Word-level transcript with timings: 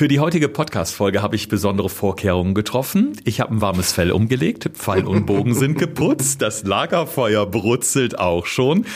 Für 0.00 0.08
die 0.08 0.18
heutige 0.18 0.48
Podcast-Folge 0.48 1.20
habe 1.20 1.36
ich 1.36 1.50
besondere 1.50 1.90
Vorkehrungen 1.90 2.54
getroffen. 2.54 3.12
Ich 3.24 3.38
habe 3.38 3.52
ein 3.52 3.60
warmes 3.60 3.92
Fell 3.92 4.12
umgelegt, 4.12 4.70
Pfeil 4.72 5.04
und 5.04 5.26
Bogen 5.26 5.52
sind 5.52 5.76
geputzt, 5.76 6.40
das 6.40 6.64
Lagerfeuer 6.64 7.44
brutzelt 7.44 8.18
auch 8.18 8.46
schon. 8.46 8.86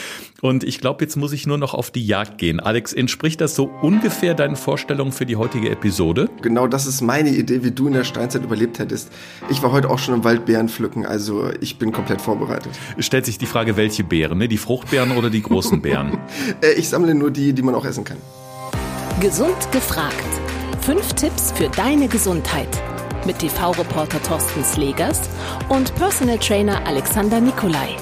Und 0.40 0.64
ich 0.64 0.80
glaube, 0.80 1.04
jetzt 1.04 1.16
muss 1.16 1.32
ich 1.32 1.46
nur 1.46 1.58
noch 1.58 1.74
auf 1.74 1.90
die 1.90 2.06
Jagd 2.06 2.38
gehen. 2.38 2.58
Alex, 2.58 2.94
entspricht 2.94 3.42
das 3.42 3.54
so 3.54 3.64
ungefähr 3.82 4.32
deinen 4.32 4.56
Vorstellungen 4.56 5.12
für 5.12 5.26
die 5.26 5.36
heutige 5.36 5.68
Episode? 5.68 6.30
Genau, 6.40 6.68
das 6.68 6.86
ist 6.86 7.02
meine 7.02 7.28
Idee, 7.28 7.62
wie 7.62 7.70
du 7.72 7.86
in 7.88 7.92
der 7.92 8.04
Steinzeit 8.04 8.42
überlebt 8.42 8.78
hättest. 8.78 9.12
Ich 9.50 9.62
war 9.62 9.72
heute 9.72 9.90
auch 9.90 9.98
schon 9.98 10.14
im 10.14 10.24
Wald 10.24 10.46
Beeren 10.46 10.70
pflücken, 10.70 11.04
also 11.04 11.50
ich 11.60 11.76
bin 11.76 11.92
komplett 11.92 12.22
vorbereitet. 12.22 12.72
Stellt 12.98 13.26
sich 13.26 13.36
die 13.36 13.44
Frage, 13.44 13.76
welche 13.76 14.04
Beeren, 14.04 14.38
ne? 14.38 14.48
Die 14.48 14.56
Fruchtbeeren 14.56 15.10
oder 15.10 15.28
die 15.28 15.42
großen 15.42 15.82
Beeren? 15.82 16.16
Äh, 16.62 16.72
ich 16.78 16.88
sammle 16.88 17.14
nur 17.14 17.30
die, 17.30 17.52
die 17.52 17.60
man 17.60 17.74
auch 17.74 17.84
essen 17.84 18.04
kann. 18.04 18.16
Gesund 19.20 19.70
gefragt. 19.70 20.24
Fünf 20.84 21.14
Tipps 21.14 21.50
für 21.52 21.70
deine 21.70 22.08
Gesundheit. 22.08 22.68
Mit 23.24 23.38
TV-Reporter 23.38 24.22
Thorsten 24.22 24.62
Slegers 24.62 25.18
und 25.70 25.94
Personal 25.94 26.36
Trainer 26.36 26.86
Alexander 26.86 27.40
Nikolai. 27.40 27.96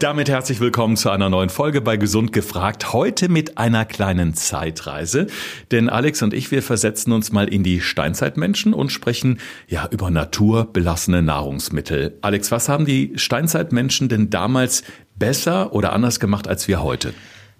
Damit 0.00 0.28
herzlich 0.28 0.60
willkommen 0.60 0.98
zu 0.98 1.08
einer 1.08 1.30
neuen 1.30 1.48
Folge 1.48 1.80
bei 1.80 1.96
Gesund 1.96 2.34
gefragt. 2.34 2.92
Heute 2.92 3.30
mit 3.30 3.56
einer 3.56 3.86
kleinen 3.86 4.34
Zeitreise. 4.34 5.28
Denn 5.70 5.88
Alex 5.88 6.20
und 6.20 6.34
ich, 6.34 6.50
wir 6.50 6.62
versetzen 6.62 7.12
uns 7.12 7.32
mal 7.32 7.48
in 7.48 7.62
die 7.62 7.80
Steinzeitmenschen 7.80 8.74
und 8.74 8.92
sprechen 8.92 9.40
ja 9.66 9.88
über 9.90 10.10
naturbelassene 10.10 11.22
Nahrungsmittel. 11.22 12.18
Alex, 12.20 12.50
was 12.50 12.68
haben 12.68 12.84
die 12.84 13.14
Steinzeitmenschen 13.16 14.10
denn 14.10 14.28
damals 14.28 14.84
besser 15.16 15.72
oder 15.72 15.94
anders 15.94 16.20
gemacht 16.20 16.46
als 16.48 16.68
wir 16.68 16.82
heute? 16.82 17.14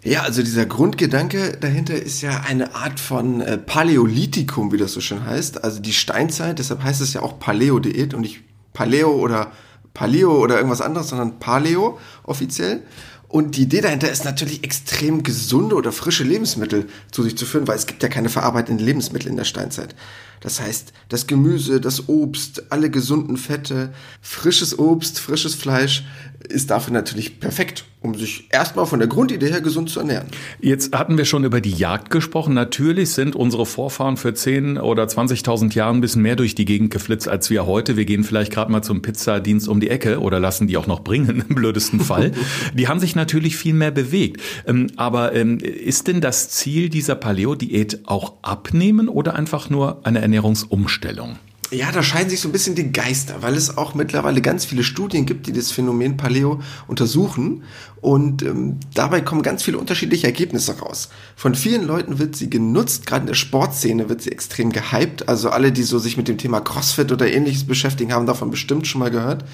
Ja, 0.05 0.21
also 0.21 0.43
dieser 0.43 0.67
Grundgedanke 0.67 1.57
dahinter 1.59 1.95
ist 1.95 2.21
ja 2.21 2.43
eine 2.47 2.75
Art 2.75 3.01
von 3.01 3.41
äh, 3.41 3.57
Paläolithikum, 3.57 4.71
wie 4.71 4.77
das 4.77 4.93
so 4.93 5.01
schön 5.01 5.25
heißt. 5.25 5.65
Also 5.65 5.81
die 5.81 5.95
Steinzeit, 5.95 6.59
deshalb 6.59 6.83
heißt 6.83 7.01
es 7.01 7.15
ja 7.15 7.23
auch 7.23 7.39
Paleo-Diät 7.39 8.13
und 8.13 8.21
nicht 8.21 8.43
Paleo 8.75 9.13
oder 9.13 9.53
Paleo 9.95 10.43
oder 10.43 10.57
irgendwas 10.57 10.83
anderes, 10.83 11.09
sondern 11.09 11.39
Paleo 11.39 11.99
offiziell. 12.23 12.83
Und 13.29 13.57
die 13.57 13.63
Idee 13.63 13.81
dahinter 13.81 14.11
ist 14.11 14.27
natürlich 14.27 14.63
extrem 14.63 15.23
gesunde 15.23 15.75
oder 15.75 15.91
frische 15.91 16.23
Lebensmittel 16.23 16.87
zu 17.11 17.23
sich 17.23 17.37
zu 17.39 17.47
führen, 17.47 17.67
weil 17.67 17.77
es 17.77 17.87
gibt 17.87 18.03
ja 18.03 18.11
keine 18.11 18.29
verarbeitenden 18.29 18.85
Lebensmittel 18.85 19.29
in 19.29 19.37
der 19.37 19.45
Steinzeit. 19.45 19.95
Das 20.41 20.61
heißt, 20.61 20.93
das 21.09 21.27
Gemüse, 21.27 21.81
das 21.81 22.11
Obst, 22.11 22.71
alle 22.71 22.91
gesunden 22.91 23.39
Fette, 23.39 23.95
frisches 24.21 24.79
Obst, 24.79 25.19
frisches 25.19 25.55
Fleisch 25.55 26.05
ist 26.49 26.71
dafür 26.71 26.93
natürlich 26.93 27.41
perfekt, 27.41 27.87
um 28.05 28.15
sich 28.15 28.49
erstmal 28.51 28.87
von 28.87 29.01
der 29.01 29.09
Grundidee 29.09 29.51
her 29.51 29.61
gesund 29.61 29.91
zu 29.91 30.01
ernähren. 30.01 30.27
Jetzt 30.61 30.97
hatten 30.97 31.19
wir 31.19 31.25
schon 31.25 31.45
über 31.45 31.61
die 31.61 31.73
Jagd 31.73 32.11
gesprochen. 32.11 32.55
Natürlich 32.55 33.11
sind 33.11 33.35
unsere 33.35 33.67
Vorfahren 33.67 34.17
für 34.17 34.35
10 34.35 34.79
oder 34.79 35.05
20.000 35.05 35.75
Jahre 35.75 35.95
ein 35.95 36.01
bisschen 36.01 36.23
mehr 36.23 36.37
durch 36.37 36.55
die 36.55 36.65
Gegend 36.65 36.93
geflitzt 36.93 37.29
als 37.29 37.51
wir 37.51 37.67
heute. 37.67 37.97
Wir 37.97 38.05
gehen 38.05 38.23
vielleicht 38.23 38.53
gerade 38.53 38.71
mal 38.71 38.83
zum 38.83 39.03
Pizzadienst 39.03 39.67
um 39.69 39.81
die 39.81 39.91
Ecke 39.91 40.21
oder 40.21 40.39
lassen 40.39 40.69
die 40.69 40.77
auch 40.77 40.87
noch 40.87 41.01
bringen, 41.01 41.45
im 41.49 41.55
blödesten 41.55 42.01
Fall. 42.01 42.33
die 42.75 42.87
haben 42.87 43.01
sich 43.01 43.17
natürlich 43.17 43.57
viel 43.57 43.75
mehr 43.75 43.91
bewegt. 43.91 44.41
Ähm, 44.67 44.89
aber 44.97 45.35
ähm, 45.35 45.59
ist 45.59 46.07
denn 46.07 46.21
das 46.21 46.51
Ziel 46.51 46.91
dieser 46.91 47.17
Paleo-Diät 47.17 48.03
auch 48.05 48.35
abnehmen 48.43 49.09
oder 49.09 49.35
einfach 49.35 49.71
nur 49.71 50.07
eine 50.07 50.21
Ernährung 50.21 50.45
Ernährungsumstellung? 50.45 51.39
Ja, 51.75 51.91
da 51.91 52.05
scheiden 52.05 52.31
sich 52.31 52.41
so 52.41 52.49
ein 52.49 52.53
bisschen 52.53 52.77
die 52.77 52.93
Geister, 52.93 53.43
weil 53.43 53.55
es 53.55 53.77
auch 53.77 53.95
mittlerweile 53.95 54.41
ganz 54.41 54.65
viele 54.65 54.85
Studien 54.85 55.27
gibt, 55.27 55.49
die 55.49 55.53
das 55.53 55.73
Phänomen 55.73 56.17
Paleo 56.17 56.61
untersuchen. 56.87 57.65
Und 58.01 58.43
ähm, 58.43 58.79
dabei 58.95 59.21
kommen 59.23 59.43
ganz 59.43 59.65
viele 59.65 59.79
unterschiedliche 59.79 60.29
Ergebnisse 60.29 60.79
raus. 60.79 61.09
Von 61.35 61.57
vielen 61.57 61.85
Leuten 61.85 62.21
wird 62.21 62.37
sie 62.37 62.49
genutzt, 62.49 63.07
gerade 63.07 63.23
in 63.23 63.27
der 63.27 63.35
Sportszene 63.35 64.09
wird 64.09 64.23
sie 64.23 64.31
extrem 64.31 64.71
gehypt. 64.71 65.29
Also 65.29 65.51
alle, 65.51 65.73
die 65.73 65.83
so 65.83 65.99
sich 65.99 66.17
mit 66.17 66.29
dem 66.29 66.39
Thema 66.39 66.61
CrossFit 66.61 67.11
oder 67.11 67.27
ähnliches 67.27 67.65
beschäftigen, 67.65 68.13
haben 68.13 68.27
davon 68.27 68.53
bestimmt 68.53 68.87
schon 68.87 69.01
mal 69.01 69.11
gehört. 69.11 69.45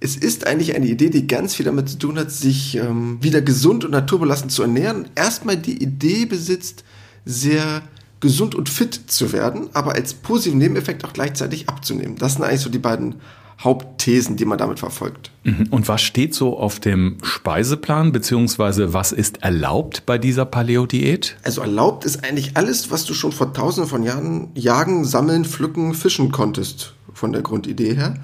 Es 0.00 0.16
ist 0.16 0.46
eigentlich 0.46 0.74
eine 0.74 0.86
Idee, 0.86 1.10
die 1.10 1.26
ganz 1.26 1.54
viel 1.54 1.66
damit 1.66 1.90
zu 1.90 1.98
tun 1.98 2.18
hat, 2.18 2.30
sich 2.30 2.76
ähm, 2.76 3.18
wieder 3.20 3.42
gesund 3.42 3.84
und 3.84 3.90
naturbelassen 3.90 4.48
zu 4.48 4.62
ernähren. 4.62 5.10
Erstmal 5.16 5.58
die 5.58 5.82
Idee 5.82 6.24
besitzt, 6.24 6.82
sehr 7.26 7.82
gesund 8.22 8.54
und 8.54 8.70
fit 8.70 8.98
zu 9.08 9.32
werden, 9.32 9.68
aber 9.74 9.92
als 9.94 10.14
positiven 10.14 10.58
Nebeneffekt 10.58 11.04
auch 11.04 11.12
gleichzeitig 11.12 11.68
abzunehmen. 11.68 12.16
Das 12.16 12.34
sind 12.34 12.44
eigentlich 12.44 12.60
so 12.60 12.70
die 12.70 12.78
beiden 12.78 13.16
Hauptthesen, 13.60 14.36
die 14.36 14.44
man 14.44 14.58
damit 14.58 14.78
verfolgt. 14.78 15.30
Mhm. 15.44 15.66
Und 15.70 15.88
was 15.88 16.02
steht 16.02 16.34
so 16.34 16.58
auf 16.58 16.80
dem 16.80 17.18
Speiseplan, 17.22 18.12
beziehungsweise 18.12 18.94
was 18.94 19.12
ist 19.12 19.42
erlaubt 19.42 20.06
bei 20.06 20.18
dieser 20.18 20.44
Paleo-Diät? 20.44 21.36
Also 21.42 21.60
erlaubt 21.60 22.04
ist 22.04 22.24
eigentlich 22.24 22.56
alles, 22.56 22.90
was 22.90 23.04
du 23.04 23.12
schon 23.12 23.32
vor 23.32 23.52
tausenden 23.52 23.90
von 23.90 24.02
Jahren 24.02 24.48
jagen, 24.54 25.04
sammeln, 25.04 25.44
pflücken, 25.44 25.92
fischen 25.92 26.32
konntest, 26.32 26.94
von 27.12 27.32
der 27.32 27.42
Grundidee 27.42 27.94
her. 27.94 28.14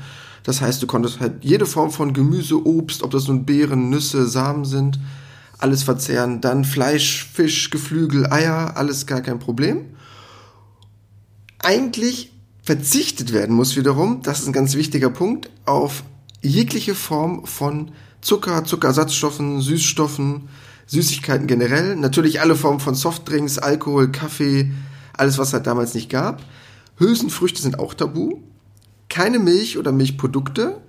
Das 0.45 0.61
heißt, 0.61 0.83
du 0.83 0.87
konntest 0.87 1.21
halt 1.21 1.45
jede 1.45 1.67
Form 1.67 1.91
von 1.91 2.13
Gemüse, 2.13 2.65
Obst, 2.65 3.03
ob 3.03 3.11
das 3.11 3.29
nun 3.29 3.45
Beeren, 3.45 3.91
Nüsse, 3.91 4.27
Samen 4.27 4.65
sind, 4.65 4.99
alles 5.59 5.83
verzehren. 5.83 6.41
Dann 6.41 6.65
Fleisch, 6.65 7.29
Fisch, 7.33 7.71
Geflügel, 7.71 8.27
Eier, 8.33 8.77
alles 8.77 9.07
gar 9.07 9.21
kein 9.21 9.39
Problem. 9.39 9.97
Eigentlich 11.61 12.33
verzichtet 12.63 13.33
werden 13.33 13.57
muss 13.57 13.77
wiederum, 13.77 14.23
das 14.23 14.41
ist 14.41 14.47
ein 14.47 14.53
ganz 14.53 14.75
wichtiger 14.75 15.11
Punkt, 15.11 15.51
auf 15.65 16.05
jegliche 16.43 16.95
Form 16.95 17.47
von 17.47 17.93
Zucker, 18.21 18.65
Zuckerersatzstoffen, 18.65 19.61
Süßstoffen, 19.61 20.49
Süßigkeiten 20.87 21.47
generell. 21.47 21.97
Natürlich 21.97 22.41
alle 22.41 22.57
Formen 22.57 22.81
von 22.81 22.95
Softdrinks, 22.95 23.59
Alkohol, 23.59 24.11
Kaffee, 24.13 24.71
alles, 25.13 25.39
was 25.39 25.49
es 25.49 25.55
halt 25.55 25.67
damals 25.67 25.95
nicht 25.95 26.11
gab. 26.11 26.43
Hülsenfrüchte 26.99 27.63
sind 27.63 27.79
auch 27.79 27.95
tabu. 27.95 28.41
Keine 29.09 29.39
Milch 29.39 29.79
oder 29.79 29.93
Milchprodukte 29.93 30.81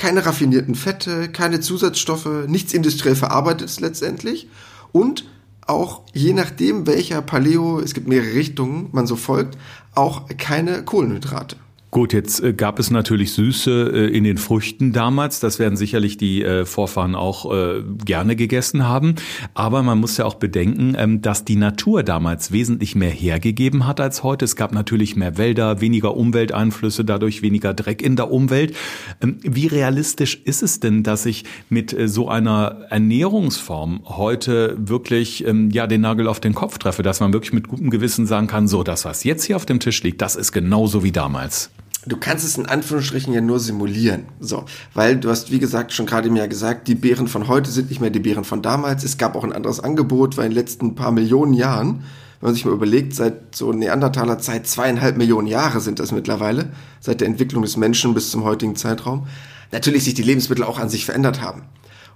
keine 0.00 0.24
raffinierten 0.24 0.74
Fette, 0.74 1.28
keine 1.28 1.60
Zusatzstoffe, 1.60 2.46
nichts 2.46 2.72
industriell 2.72 3.14
verarbeitetes 3.14 3.80
letztendlich 3.80 4.48
und 4.92 5.26
auch 5.66 6.00
je 6.14 6.32
nachdem, 6.32 6.86
welcher 6.86 7.20
Paleo, 7.20 7.80
es 7.80 7.92
gibt 7.92 8.08
mehrere 8.08 8.32
Richtungen, 8.32 8.88
man 8.92 9.06
so 9.06 9.14
folgt, 9.14 9.58
auch 9.94 10.22
keine 10.38 10.84
Kohlenhydrate. 10.84 11.56
Gut, 11.90 12.12
jetzt 12.12 12.40
äh, 12.40 12.52
gab 12.52 12.78
es 12.78 12.92
natürlich 12.92 13.32
Süße 13.32 13.90
äh, 13.92 14.16
in 14.16 14.22
den 14.22 14.38
Früchten 14.38 14.92
damals. 14.92 15.40
Das 15.40 15.58
werden 15.58 15.76
sicherlich 15.76 16.16
die 16.16 16.42
äh, 16.42 16.64
Vorfahren 16.64 17.14
auch 17.14 17.50
gerne 18.04 18.36
gegessen 18.36 18.86
haben. 18.86 19.14
Aber 19.54 19.82
man 19.82 19.98
muss 19.98 20.16
ja 20.16 20.24
auch 20.24 20.34
bedenken, 20.34 20.94
ähm, 20.96 21.20
dass 21.22 21.44
die 21.44 21.56
Natur 21.56 22.02
damals 22.02 22.52
wesentlich 22.52 22.94
mehr 22.94 23.10
hergegeben 23.10 23.86
hat 23.86 24.00
als 24.00 24.22
heute. 24.22 24.44
Es 24.44 24.56
gab 24.56 24.72
natürlich 24.72 25.16
mehr 25.16 25.36
Wälder, 25.36 25.80
weniger 25.80 26.16
Umwelteinflüsse, 26.16 27.04
dadurch 27.04 27.42
weniger 27.42 27.74
Dreck 27.74 28.02
in 28.02 28.14
der 28.14 28.30
Umwelt. 28.30 28.76
Ähm, 29.20 29.38
wie 29.42 29.66
realistisch 29.66 30.40
ist 30.44 30.62
es 30.62 30.80
denn, 30.80 31.02
dass 31.02 31.26
ich 31.26 31.44
mit 31.70 31.96
so 32.04 32.28
einer 32.28 32.86
Ernährungsform 32.90 34.02
heute 34.04 34.76
wirklich 34.78 35.46
ähm, 35.46 35.70
ja 35.70 35.86
den 35.86 36.02
Nagel 36.02 36.28
auf 36.28 36.40
den 36.40 36.54
Kopf 36.54 36.78
treffe, 36.78 37.02
dass 37.02 37.20
man 37.20 37.32
wirklich 37.32 37.52
mit 37.52 37.68
gutem 37.68 37.90
Gewissen 37.90 38.26
sagen 38.26 38.46
kann, 38.46 38.68
so 38.68 38.84
das, 38.84 39.04
was 39.04 39.24
jetzt 39.24 39.44
hier 39.44 39.56
auf 39.56 39.66
dem 39.66 39.80
Tisch 39.80 40.02
liegt, 40.02 40.22
das 40.22 40.36
ist 40.36 40.52
genauso 40.52 41.02
wie 41.02 41.12
damals? 41.12 41.70
Du 42.06 42.16
kannst 42.16 42.44
es 42.44 42.56
in 42.56 42.66
Anführungsstrichen 42.66 43.32
ja 43.32 43.40
nur 43.40 43.60
simulieren. 43.60 44.26
So, 44.40 44.64
weil 44.94 45.18
du 45.18 45.30
hast, 45.30 45.50
wie 45.50 45.58
gesagt, 45.58 45.92
schon 45.92 46.06
gerade 46.06 46.30
mir 46.30 46.48
gesagt, 46.48 46.88
die 46.88 46.94
Bären 46.94 47.28
von 47.28 47.48
heute 47.48 47.70
sind 47.70 47.90
nicht 47.90 48.00
mehr 48.00 48.10
die 48.10 48.20
Bären 48.20 48.44
von 48.44 48.62
damals. 48.62 49.04
Es 49.04 49.18
gab 49.18 49.36
auch 49.36 49.44
ein 49.44 49.52
anderes 49.52 49.80
Angebot, 49.80 50.36
weil 50.36 50.46
in 50.46 50.50
den 50.52 50.58
letzten 50.58 50.94
paar 50.94 51.12
Millionen 51.12 51.54
Jahren, 51.54 52.04
wenn 52.40 52.48
man 52.48 52.54
sich 52.54 52.64
mal 52.64 52.72
überlegt, 52.72 53.14
seit 53.14 53.54
so 53.54 53.72
Neandertaler 53.72 54.38
Zeit 54.38 54.66
zweieinhalb 54.66 55.16
Millionen 55.16 55.46
Jahre 55.46 55.80
sind 55.80 55.98
das 55.98 56.12
mittlerweile, 56.12 56.70
seit 57.00 57.20
der 57.20 57.28
Entwicklung 57.28 57.62
des 57.62 57.76
Menschen 57.76 58.14
bis 58.14 58.30
zum 58.30 58.44
heutigen 58.44 58.76
Zeitraum, 58.76 59.26
natürlich 59.72 60.04
sich 60.04 60.14
die 60.14 60.22
Lebensmittel 60.22 60.64
auch 60.64 60.78
an 60.78 60.88
sich 60.88 61.04
verändert 61.04 61.42
haben. 61.42 61.62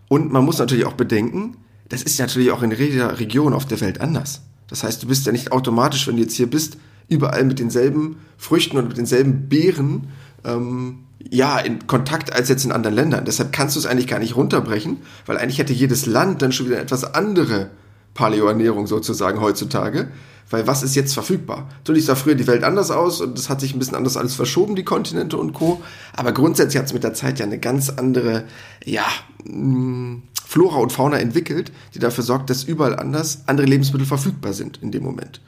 Und 0.08 0.32
man 0.32 0.44
muss 0.44 0.58
natürlich 0.58 0.86
auch 0.86 0.94
bedenken, 0.94 1.56
das 1.88 2.02
ist 2.02 2.18
natürlich 2.18 2.50
auch 2.50 2.62
in 2.62 2.70
jeder 2.70 3.18
Region 3.18 3.52
auf 3.52 3.66
der 3.66 3.80
Welt 3.80 4.00
anders. 4.00 4.40
Das 4.68 4.82
heißt, 4.82 5.02
du 5.02 5.06
bist 5.06 5.26
ja 5.26 5.32
nicht 5.32 5.52
automatisch, 5.52 6.06
wenn 6.06 6.16
du 6.16 6.22
jetzt 6.22 6.34
hier 6.34 6.48
bist, 6.48 6.78
überall 7.08 7.44
mit 7.44 7.58
denselben 7.58 8.16
Früchten 8.36 8.76
und 8.76 8.88
mit 8.88 8.96
denselben 8.96 9.48
Beeren 9.48 10.08
ähm, 10.44 11.00
ja, 11.30 11.58
in 11.58 11.86
Kontakt 11.86 12.32
als 12.32 12.48
jetzt 12.48 12.64
in 12.64 12.72
anderen 12.72 12.94
Ländern. 12.94 13.24
Deshalb 13.24 13.52
kannst 13.52 13.76
du 13.76 13.80
es 13.80 13.86
eigentlich 13.86 14.06
gar 14.06 14.18
nicht 14.18 14.36
runterbrechen, 14.36 14.98
weil 15.26 15.38
eigentlich 15.38 15.58
hätte 15.58 15.72
jedes 15.72 16.06
Land 16.06 16.42
dann 16.42 16.52
schon 16.52 16.66
wieder 16.66 16.80
etwas 16.80 17.14
andere 17.14 17.70
Paleo-Ernährung 18.14 18.86
sozusagen 18.86 19.40
heutzutage. 19.40 20.08
Weil 20.50 20.66
was 20.66 20.82
ist 20.82 20.94
jetzt 20.94 21.14
verfügbar? 21.14 21.68
Natürlich 21.78 22.04
sah 22.04 22.14
früher 22.14 22.34
die 22.34 22.46
Welt 22.46 22.64
anders 22.64 22.90
aus 22.90 23.22
und 23.22 23.38
es 23.38 23.48
hat 23.48 23.60
sich 23.60 23.74
ein 23.74 23.78
bisschen 23.78 23.96
anders 23.96 24.18
alles 24.18 24.34
verschoben, 24.34 24.76
die 24.76 24.84
Kontinente 24.84 25.38
und 25.38 25.54
Co. 25.54 25.82
Aber 26.12 26.32
grundsätzlich 26.32 26.78
hat 26.78 26.86
es 26.86 26.92
mit 26.92 27.02
der 27.02 27.14
Zeit 27.14 27.38
ja 27.38 27.46
eine 27.46 27.58
ganz 27.58 27.88
andere, 27.88 28.44
ja, 28.84 29.06
mm, 29.44 30.16
Flora 30.46 30.76
und 30.76 30.92
Fauna 30.92 31.18
entwickelt, 31.18 31.72
die 31.94 31.98
dafür 31.98 32.22
sorgt, 32.22 32.50
dass 32.50 32.62
überall 32.62 32.94
anders 32.94 33.44
andere 33.46 33.66
Lebensmittel 33.66 34.06
verfügbar 34.06 34.52
sind 34.52 34.78
in 34.82 34.92
dem 34.92 35.02
Moment. 35.02 35.40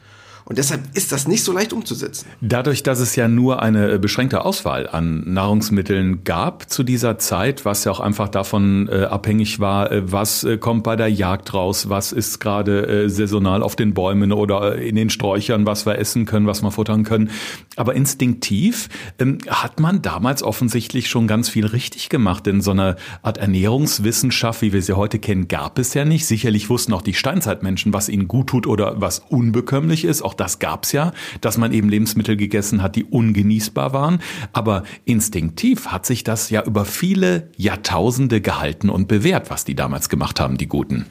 Und 0.48 0.58
deshalb 0.58 0.82
ist 0.94 1.10
das 1.10 1.26
nicht 1.26 1.42
so 1.42 1.50
leicht 1.50 1.72
umzusetzen. 1.72 2.28
Dadurch, 2.40 2.84
dass 2.84 3.00
es 3.00 3.16
ja 3.16 3.26
nur 3.26 3.62
eine 3.62 3.90
äh, 3.90 3.98
beschränkte 3.98 4.44
Auswahl 4.44 4.88
an 4.88 5.24
Nahrungsmitteln 5.26 6.22
gab 6.22 6.70
zu 6.70 6.84
dieser 6.84 7.18
Zeit, 7.18 7.64
was 7.64 7.82
ja 7.82 7.90
auch 7.90 7.98
einfach 7.98 8.28
davon 8.28 8.88
äh, 8.88 9.06
abhängig 9.06 9.58
war, 9.58 9.90
äh, 9.90 10.12
was 10.12 10.44
äh, 10.44 10.56
kommt 10.56 10.84
bei 10.84 10.94
der 10.94 11.08
Jagd 11.08 11.52
raus, 11.52 11.88
was 11.88 12.12
ist 12.12 12.38
gerade 12.38 12.86
äh, 12.86 13.08
saisonal 13.08 13.60
auf 13.64 13.74
den 13.74 13.92
Bäumen 13.92 14.30
oder 14.30 14.76
äh, 14.76 14.88
in 14.88 14.94
den 14.94 15.10
Sträuchern, 15.10 15.66
was 15.66 15.84
wir 15.84 15.98
essen 15.98 16.26
können, 16.26 16.46
was 16.46 16.62
wir 16.62 16.70
futtern 16.70 17.02
können. 17.02 17.30
Aber 17.74 17.96
instinktiv 17.96 18.88
ähm, 19.18 19.38
hat 19.48 19.80
man 19.80 20.00
damals 20.00 20.44
offensichtlich 20.44 21.08
schon 21.08 21.26
ganz 21.26 21.48
viel 21.48 21.66
richtig 21.66 22.08
gemacht, 22.08 22.46
denn 22.46 22.60
so 22.60 22.70
eine 22.70 22.94
Art 23.22 23.38
Ernährungswissenschaft, 23.38 24.62
wie 24.62 24.72
wir 24.72 24.82
sie 24.82 24.96
heute 24.96 25.18
kennen, 25.18 25.48
gab 25.48 25.80
es 25.80 25.92
ja 25.94 26.04
nicht. 26.04 26.24
Sicherlich 26.24 26.70
wussten 26.70 26.92
auch 26.92 27.02
die 27.02 27.14
Steinzeitmenschen, 27.14 27.92
was 27.92 28.08
ihnen 28.08 28.28
gut 28.28 28.46
tut 28.46 28.68
oder 28.68 29.00
was 29.00 29.18
unbekömmlich 29.28 30.04
ist. 30.04 30.22
Auch 30.22 30.35
das 30.40 30.58
gab's 30.58 30.92
ja, 30.92 31.12
dass 31.40 31.58
man 31.58 31.72
eben 31.72 31.88
Lebensmittel 31.88 32.36
gegessen 32.36 32.82
hat, 32.82 32.96
die 32.96 33.04
ungenießbar 33.04 33.92
waren. 33.92 34.20
Aber 34.52 34.84
instinktiv 35.04 35.88
hat 35.88 36.06
sich 36.06 36.24
das 36.24 36.50
ja 36.50 36.62
über 36.62 36.84
viele 36.84 37.50
Jahrtausende 37.56 38.40
gehalten 38.40 38.90
und 38.90 39.08
bewährt, 39.08 39.50
was 39.50 39.64
die 39.64 39.74
damals 39.74 40.08
gemacht 40.08 40.40
haben, 40.40 40.56
die 40.56 40.68
Guten. 40.68 41.06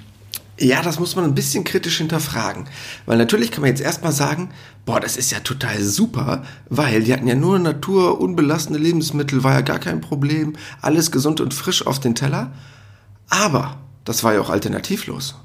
Ja, 0.58 0.82
das 0.82 1.00
muss 1.00 1.18
man 1.18 1.26
ein 1.26 1.36
bisschen 1.36 1.66
kritisch 1.66 1.98
hinterfragen. 1.98 2.66
Weil 3.06 3.18
natürlich 3.18 3.52
kann 3.52 3.62
man 3.62 3.70
jetzt 3.70 3.82
erstmal 3.82 4.14
sagen, 4.14 4.50
boah, 4.86 5.02
das 5.02 5.18
ist 5.18 5.32
ja 5.32 5.40
total 5.42 5.82
super, 5.82 6.44
weil 6.70 7.04
die 7.04 7.12
hatten 7.12 7.28
ja 7.28 7.36
nur 7.36 7.60
naturunbelassene 7.60 8.78
Lebensmittel, 8.78 9.44
war 9.44 9.54
ja 9.54 9.62
gar 9.62 9.80
kein 9.80 10.00
Problem, 10.00 10.54
alles 10.82 11.12
gesund 11.12 11.42
und 11.42 11.54
frisch 11.54 11.86
auf 11.86 12.00
den 12.00 12.16
Teller. 12.16 12.54
Aber 13.30 13.80
das 14.06 14.24
war 14.24 14.34
ja 14.34 14.40
auch 14.40 14.50
alternativlos. 14.50 15.36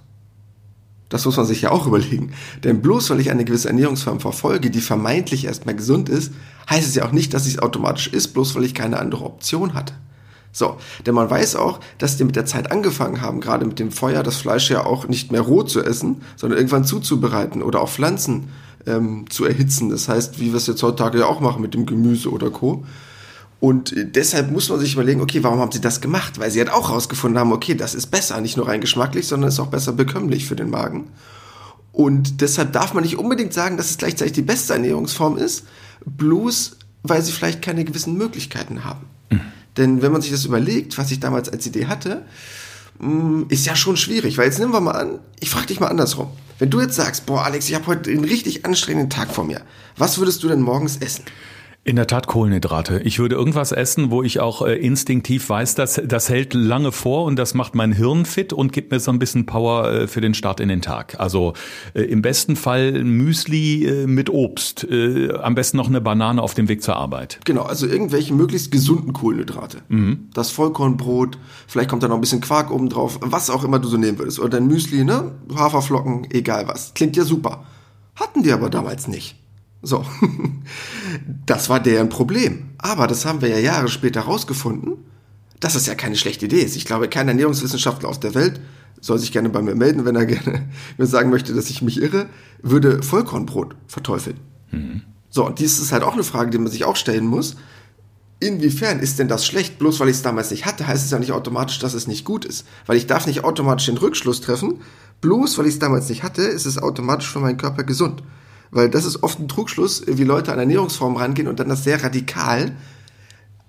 Das 1.10 1.26
muss 1.26 1.36
man 1.36 1.44
sich 1.44 1.60
ja 1.60 1.70
auch 1.72 1.86
überlegen. 1.86 2.32
Denn 2.64 2.80
bloß 2.80 3.10
weil 3.10 3.20
ich 3.20 3.30
eine 3.30 3.44
gewisse 3.44 3.68
Ernährungsform 3.68 4.20
verfolge, 4.20 4.70
die 4.70 4.80
vermeintlich 4.80 5.44
erstmal 5.44 5.74
gesund 5.74 6.08
ist, 6.08 6.32
heißt 6.70 6.88
es 6.88 6.94
ja 6.94 7.04
auch 7.04 7.12
nicht, 7.12 7.34
dass 7.34 7.46
es 7.46 7.58
automatisch 7.58 8.06
ist, 8.08 8.28
bloß 8.28 8.54
weil 8.54 8.64
ich 8.64 8.74
keine 8.74 8.98
andere 8.98 9.24
Option 9.24 9.74
hatte. 9.74 9.92
So, 10.52 10.78
denn 11.06 11.14
man 11.14 11.30
weiß 11.30 11.56
auch, 11.56 11.80
dass 11.98 12.16
die 12.16 12.24
mit 12.24 12.36
der 12.36 12.46
Zeit 12.46 12.72
angefangen 12.72 13.20
haben, 13.20 13.40
gerade 13.40 13.66
mit 13.66 13.78
dem 13.78 13.92
Feuer, 13.92 14.22
das 14.22 14.36
Fleisch 14.36 14.70
ja 14.70 14.84
auch 14.84 15.06
nicht 15.06 15.30
mehr 15.30 15.42
roh 15.42 15.62
zu 15.62 15.82
essen, 15.82 16.22
sondern 16.36 16.58
irgendwann 16.58 16.84
zuzubereiten 16.84 17.62
oder 17.62 17.80
auch 17.80 17.88
Pflanzen 17.88 18.48
ähm, 18.86 19.26
zu 19.30 19.44
erhitzen. 19.44 19.90
Das 19.90 20.08
heißt, 20.08 20.40
wie 20.40 20.48
wir 20.48 20.56
es 20.56 20.66
jetzt 20.66 20.82
heutzutage 20.82 21.20
ja 21.20 21.26
auch 21.26 21.40
machen 21.40 21.62
mit 21.62 21.74
dem 21.74 21.86
Gemüse 21.86 22.30
oder 22.30 22.50
Co. 22.50 22.84
Und 23.60 23.94
deshalb 23.94 24.50
muss 24.50 24.70
man 24.70 24.80
sich 24.80 24.94
überlegen, 24.94 25.20
okay, 25.20 25.42
warum 25.42 25.60
haben 25.60 25.70
sie 25.70 25.82
das 25.82 26.00
gemacht? 26.00 26.38
Weil 26.38 26.50
sie 26.50 26.60
halt 26.60 26.70
auch 26.70 26.88
herausgefunden 26.88 27.38
haben, 27.38 27.52
okay, 27.52 27.74
das 27.74 27.94
ist 27.94 28.06
besser, 28.06 28.40
nicht 28.40 28.56
nur 28.56 28.66
rein 28.66 28.80
geschmacklich, 28.80 29.28
sondern 29.28 29.50
ist 29.50 29.60
auch 29.60 29.66
besser 29.66 29.92
bekömmlich 29.92 30.46
für 30.46 30.56
den 30.56 30.70
Magen. 30.70 31.08
Und 31.92 32.40
deshalb 32.40 32.72
darf 32.72 32.94
man 32.94 33.04
nicht 33.04 33.18
unbedingt 33.18 33.52
sagen, 33.52 33.76
dass 33.76 33.90
es 33.90 33.98
gleichzeitig 33.98 34.32
die 34.32 34.42
beste 34.42 34.72
Ernährungsform 34.72 35.36
ist, 35.36 35.64
bloß 36.06 36.76
weil 37.02 37.22
sie 37.22 37.32
vielleicht 37.32 37.60
keine 37.60 37.84
gewissen 37.84 38.16
Möglichkeiten 38.16 38.84
haben. 38.84 39.06
Mhm. 39.30 39.40
Denn 39.76 40.02
wenn 40.02 40.12
man 40.12 40.22
sich 40.22 40.30
das 40.30 40.44
überlegt, 40.46 40.96
was 40.96 41.10
ich 41.10 41.20
damals 41.20 41.48
als 41.48 41.66
Idee 41.66 41.86
hatte, 41.86 42.24
mm, 42.98 43.42
ist 43.48 43.66
ja 43.66 43.76
schon 43.76 43.96
schwierig. 43.96 44.38
Weil 44.38 44.46
jetzt 44.46 44.58
nehmen 44.58 44.72
wir 44.72 44.80
mal 44.80 44.92
an, 44.92 45.18
ich 45.38 45.50
frage 45.50 45.66
dich 45.66 45.80
mal 45.80 45.88
andersrum. 45.88 46.28
Wenn 46.58 46.70
du 46.70 46.80
jetzt 46.80 46.96
sagst, 46.96 47.26
boah 47.26 47.44
Alex, 47.44 47.68
ich 47.68 47.74
habe 47.74 47.86
heute 47.86 48.10
einen 48.10 48.24
richtig 48.24 48.64
anstrengenden 48.64 49.10
Tag 49.10 49.32
vor 49.32 49.44
mir, 49.44 49.62
was 49.96 50.18
würdest 50.18 50.42
du 50.42 50.48
denn 50.48 50.60
morgens 50.60 50.98
essen? 50.98 51.24
In 51.90 51.96
der 51.96 52.06
Tat 52.06 52.28
Kohlenhydrate. 52.28 53.00
Ich 53.00 53.18
würde 53.18 53.34
irgendwas 53.34 53.72
essen, 53.72 54.12
wo 54.12 54.22
ich 54.22 54.38
auch 54.38 54.64
äh, 54.64 54.76
instinktiv 54.76 55.48
weiß, 55.50 55.74
dass 55.74 56.00
das 56.04 56.28
hält 56.28 56.54
lange 56.54 56.92
vor 56.92 57.24
und 57.24 57.34
das 57.34 57.54
macht 57.54 57.74
mein 57.74 57.90
Hirn 57.90 58.26
fit 58.26 58.52
und 58.52 58.72
gibt 58.72 58.92
mir 58.92 59.00
so 59.00 59.10
ein 59.10 59.18
bisschen 59.18 59.44
Power 59.44 59.90
äh, 59.90 60.06
für 60.06 60.20
den 60.20 60.32
Start 60.34 60.60
in 60.60 60.68
den 60.68 60.82
Tag. 60.82 61.18
Also 61.18 61.52
äh, 61.94 62.02
im 62.02 62.22
besten 62.22 62.54
Fall 62.54 63.02
Müsli 63.02 63.86
äh, 63.86 64.06
mit 64.06 64.30
Obst, 64.30 64.84
äh, 64.84 65.32
am 65.32 65.56
besten 65.56 65.78
noch 65.78 65.88
eine 65.88 66.00
Banane 66.00 66.40
auf 66.40 66.54
dem 66.54 66.68
Weg 66.68 66.80
zur 66.80 66.94
Arbeit. 66.94 67.40
Genau, 67.44 67.62
also 67.62 67.88
irgendwelche 67.88 68.34
möglichst 68.34 68.70
gesunden 68.70 69.12
Kohlenhydrate. 69.12 69.78
Mhm. 69.88 70.28
Das 70.32 70.52
Vollkornbrot, 70.52 71.38
vielleicht 71.66 71.90
kommt 71.90 72.04
da 72.04 72.06
noch 72.06 72.18
ein 72.18 72.20
bisschen 72.20 72.40
Quark 72.40 72.70
oben 72.70 72.88
drauf, 72.88 73.18
was 73.20 73.50
auch 73.50 73.64
immer 73.64 73.80
du 73.80 73.88
so 73.88 73.96
nehmen 73.96 74.16
würdest. 74.20 74.38
Oder 74.38 74.50
dein 74.50 74.68
Müsli, 74.68 75.02
ne? 75.02 75.32
Haferflocken, 75.56 76.28
egal 76.30 76.68
was. 76.68 76.94
Klingt 76.94 77.16
ja 77.16 77.24
super. 77.24 77.64
Hatten 78.14 78.44
die 78.44 78.52
aber 78.52 78.70
damals 78.70 79.08
nicht. 79.08 79.39
So, 79.82 80.04
das 81.46 81.68
war 81.68 81.80
deren 81.80 82.08
Problem. 82.08 82.70
Aber 82.78 83.06
das 83.06 83.24
haben 83.24 83.40
wir 83.40 83.48
ja 83.48 83.58
Jahre 83.58 83.88
später 83.88 84.20
herausgefunden, 84.26 84.98
dass 85.58 85.74
es 85.74 85.86
ja 85.86 85.94
keine 85.94 86.16
schlechte 86.16 86.46
Idee 86.46 86.60
ist. 86.60 86.76
Ich 86.76 86.84
glaube, 86.84 87.08
kein 87.08 87.28
Ernährungswissenschaftler 87.28 88.08
auf 88.08 88.20
der 88.20 88.34
Welt 88.34 88.60
soll 89.00 89.18
sich 89.18 89.32
gerne 89.32 89.48
bei 89.48 89.62
mir 89.62 89.74
melden, 89.74 90.04
wenn 90.04 90.16
er 90.16 90.26
gerne 90.26 90.68
mir 90.98 91.06
sagen 91.06 91.30
möchte, 91.30 91.54
dass 91.54 91.70
ich 91.70 91.82
mich 91.82 92.00
irre, 92.00 92.26
würde 92.62 93.02
Vollkornbrot 93.02 93.74
verteufeln. 93.86 94.38
Mhm. 94.70 95.02
So, 95.30 95.46
und 95.46 95.58
dies 95.58 95.78
ist 95.78 95.92
halt 95.92 96.02
auch 96.02 96.14
eine 96.14 96.24
Frage, 96.24 96.50
die 96.50 96.58
man 96.58 96.70
sich 96.70 96.84
auch 96.84 96.96
stellen 96.96 97.26
muss. 97.26 97.56
Inwiefern 98.40 99.00
ist 99.00 99.18
denn 99.18 99.28
das 99.28 99.46
schlecht? 99.46 99.78
Bloß 99.78 100.00
weil 100.00 100.08
ich 100.08 100.16
es 100.16 100.22
damals 100.22 100.50
nicht 100.50 100.66
hatte, 100.66 100.86
heißt 100.86 101.04
es 101.04 101.10
ja 101.10 101.18
nicht 101.18 101.32
automatisch, 101.32 101.78
dass 101.78 101.94
es 101.94 102.06
nicht 102.06 102.24
gut 102.24 102.44
ist. 102.44 102.66
Weil 102.86 102.96
ich 102.96 103.06
darf 103.06 103.26
nicht 103.26 103.44
automatisch 103.44 103.86
den 103.86 103.98
Rückschluss 103.98 104.40
treffen. 104.40 104.80
Bloß 105.20 105.58
weil 105.58 105.66
ich 105.66 105.74
es 105.74 105.78
damals 105.78 106.08
nicht 106.08 106.22
hatte, 106.22 106.42
ist 106.42 106.66
es 106.66 106.78
automatisch 106.78 107.30
für 107.30 107.38
meinen 107.38 107.58
Körper 107.58 107.84
gesund. 107.84 108.22
Weil 108.70 108.88
das 108.88 109.04
ist 109.04 109.22
oft 109.22 109.38
ein 109.40 109.48
Trugschluss, 109.48 110.04
wie 110.06 110.24
Leute 110.24 110.52
an 110.52 110.58
Ernährungsformen 110.58 111.18
rangehen 111.18 111.48
und 111.48 111.58
dann 111.58 111.68
das 111.68 111.84
sehr 111.84 112.02
radikal 112.02 112.76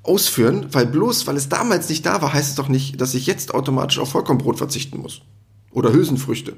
ausführen, 0.03 0.67
weil 0.71 0.85
bloß, 0.85 1.27
weil 1.27 1.37
es 1.37 1.49
damals 1.49 1.89
nicht 1.89 2.05
da 2.05 2.21
war, 2.21 2.33
heißt 2.33 2.49
es 2.49 2.55
doch 2.55 2.67
nicht, 2.67 2.99
dass 3.01 3.13
ich 3.13 3.27
jetzt 3.27 3.53
automatisch 3.53 3.99
auf 3.99 4.09
Vollkornbrot 4.09 4.57
verzichten 4.57 4.99
muss. 4.99 5.21
Oder 5.71 5.93
Hülsenfrüchte. 5.93 6.55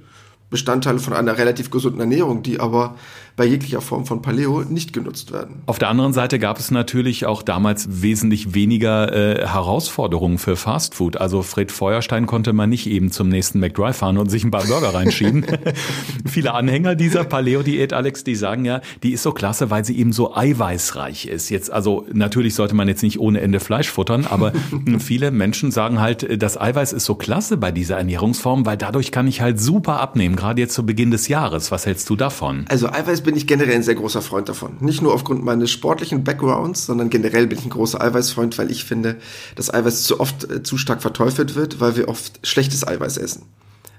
Bestandteile 0.50 1.00
von 1.00 1.14
einer 1.14 1.38
relativ 1.38 1.72
gesunden 1.72 2.00
Ernährung, 2.00 2.44
die 2.44 2.60
aber 2.60 2.96
bei 3.36 3.46
jeglicher 3.46 3.82
Form 3.82 4.06
von 4.06 4.22
Paleo 4.22 4.62
nicht 4.62 4.94
genutzt 4.94 5.32
werden. 5.32 5.64
Auf 5.66 5.80
der 5.80 5.90
anderen 5.90 6.14
Seite 6.14 6.38
gab 6.38 6.60
es 6.60 6.70
natürlich 6.70 7.26
auch 7.26 7.42
damals 7.42 8.04
wesentlich 8.04 8.54
weniger 8.54 9.12
äh, 9.12 9.48
Herausforderungen 9.48 10.38
für 10.38 10.56
Fastfood. 10.56 11.18
Also 11.18 11.42
Fred 11.42 11.72
Feuerstein 11.72 12.28
konnte 12.28 12.54
man 12.54 12.70
nicht 12.70 12.86
eben 12.86 13.12
zum 13.12 13.30
nächsten 13.30 13.60
McDrive 13.60 13.98
fahren 13.98 14.20
und 14.20 14.30
sich 14.30 14.44
ein 14.44 14.52
paar 14.52 14.66
Burger 14.66 14.94
reinschieben. 14.94 15.46
Viele 16.28 16.54
Anhänger 16.54 16.94
dieser 16.94 17.24
Paleo-Diät, 17.24 17.92
Alex, 17.94 18.24
die 18.24 18.36
sagen 18.36 18.66
ja, 18.66 18.82
die 19.02 19.14
ist 19.14 19.24
so 19.24 19.32
klasse, 19.32 19.72
weil 19.72 19.84
sie 19.84 19.98
eben 19.98 20.14
so 20.14 20.36
eiweißreich 20.36 21.26
ist. 21.26 21.50
Jetzt, 21.50 21.72
also 21.72 22.06
natürlich 22.14 22.54
sollte 22.54 22.76
man 22.76 22.88
jetzt 22.88 23.02
nicht 23.02 23.20
ohne 23.20 23.42
Ende 23.42 23.60
Fleisch 23.60 23.90
futtern, 23.90 24.28
aber 24.30 24.54
viele 25.00 25.32
Menschen 25.32 25.72
sagen 25.72 26.00
halt, 26.00 26.42
das 26.42 26.60
Eiweiß 26.60 26.94
ist 26.94 27.06
so 27.06 27.16
klasse 27.16 27.58
bei 27.58 27.72
dieser 27.72 27.98
Ernährungsform, 27.98 28.68
weil 28.68 28.78
dadurch 28.78 29.12
kann 29.12 29.28
ich 29.28 29.42
halt 29.42 29.60
super 29.60 30.00
abnehmen, 30.00 30.36
gerade 30.44 30.60
jetzt 30.60 30.74
zu 30.74 30.86
Beginn 30.86 31.10
des 31.10 31.30
Jahres. 31.30 31.72
Was 31.72 31.86
hältst 31.86 32.10
du 32.10 32.18
davon? 32.18 32.66
Also 32.68 32.90
Eiweiß 32.90 33.22
bin 33.22 33.38
ich 33.38 33.48
generell 33.48 33.76
ein 33.76 33.84
sehr 33.84 33.96
großer 33.96 34.22
Freund 34.22 34.50
davon. 34.50 34.76
Nicht 34.82 35.02
nur 35.02 35.14
aufgrund 35.14 35.42
meines 35.46 35.72
sportlichen 35.72 36.26
Backgrounds, 36.26 36.86
sondern 36.86 37.10
generell 37.10 37.48
bin 37.48 37.60
ich 37.60 37.66
ein 37.66 37.70
großer 37.70 38.02
Eiweißfreund, 38.02 38.58
weil 38.58 38.70
ich 38.70 38.84
finde, 38.84 39.16
dass 39.56 39.74
Eiweiß 39.74 40.04
zu 40.04 40.20
oft 40.20 40.52
äh, 40.52 40.62
zu 40.62 40.78
stark 40.78 41.02
verteufelt 41.02 41.56
wird, 41.56 41.80
weil 41.80 41.96
wir 41.96 42.10
oft 42.10 42.46
schlechtes 42.46 42.86
Eiweiß 42.86 43.18
essen. 43.18 43.44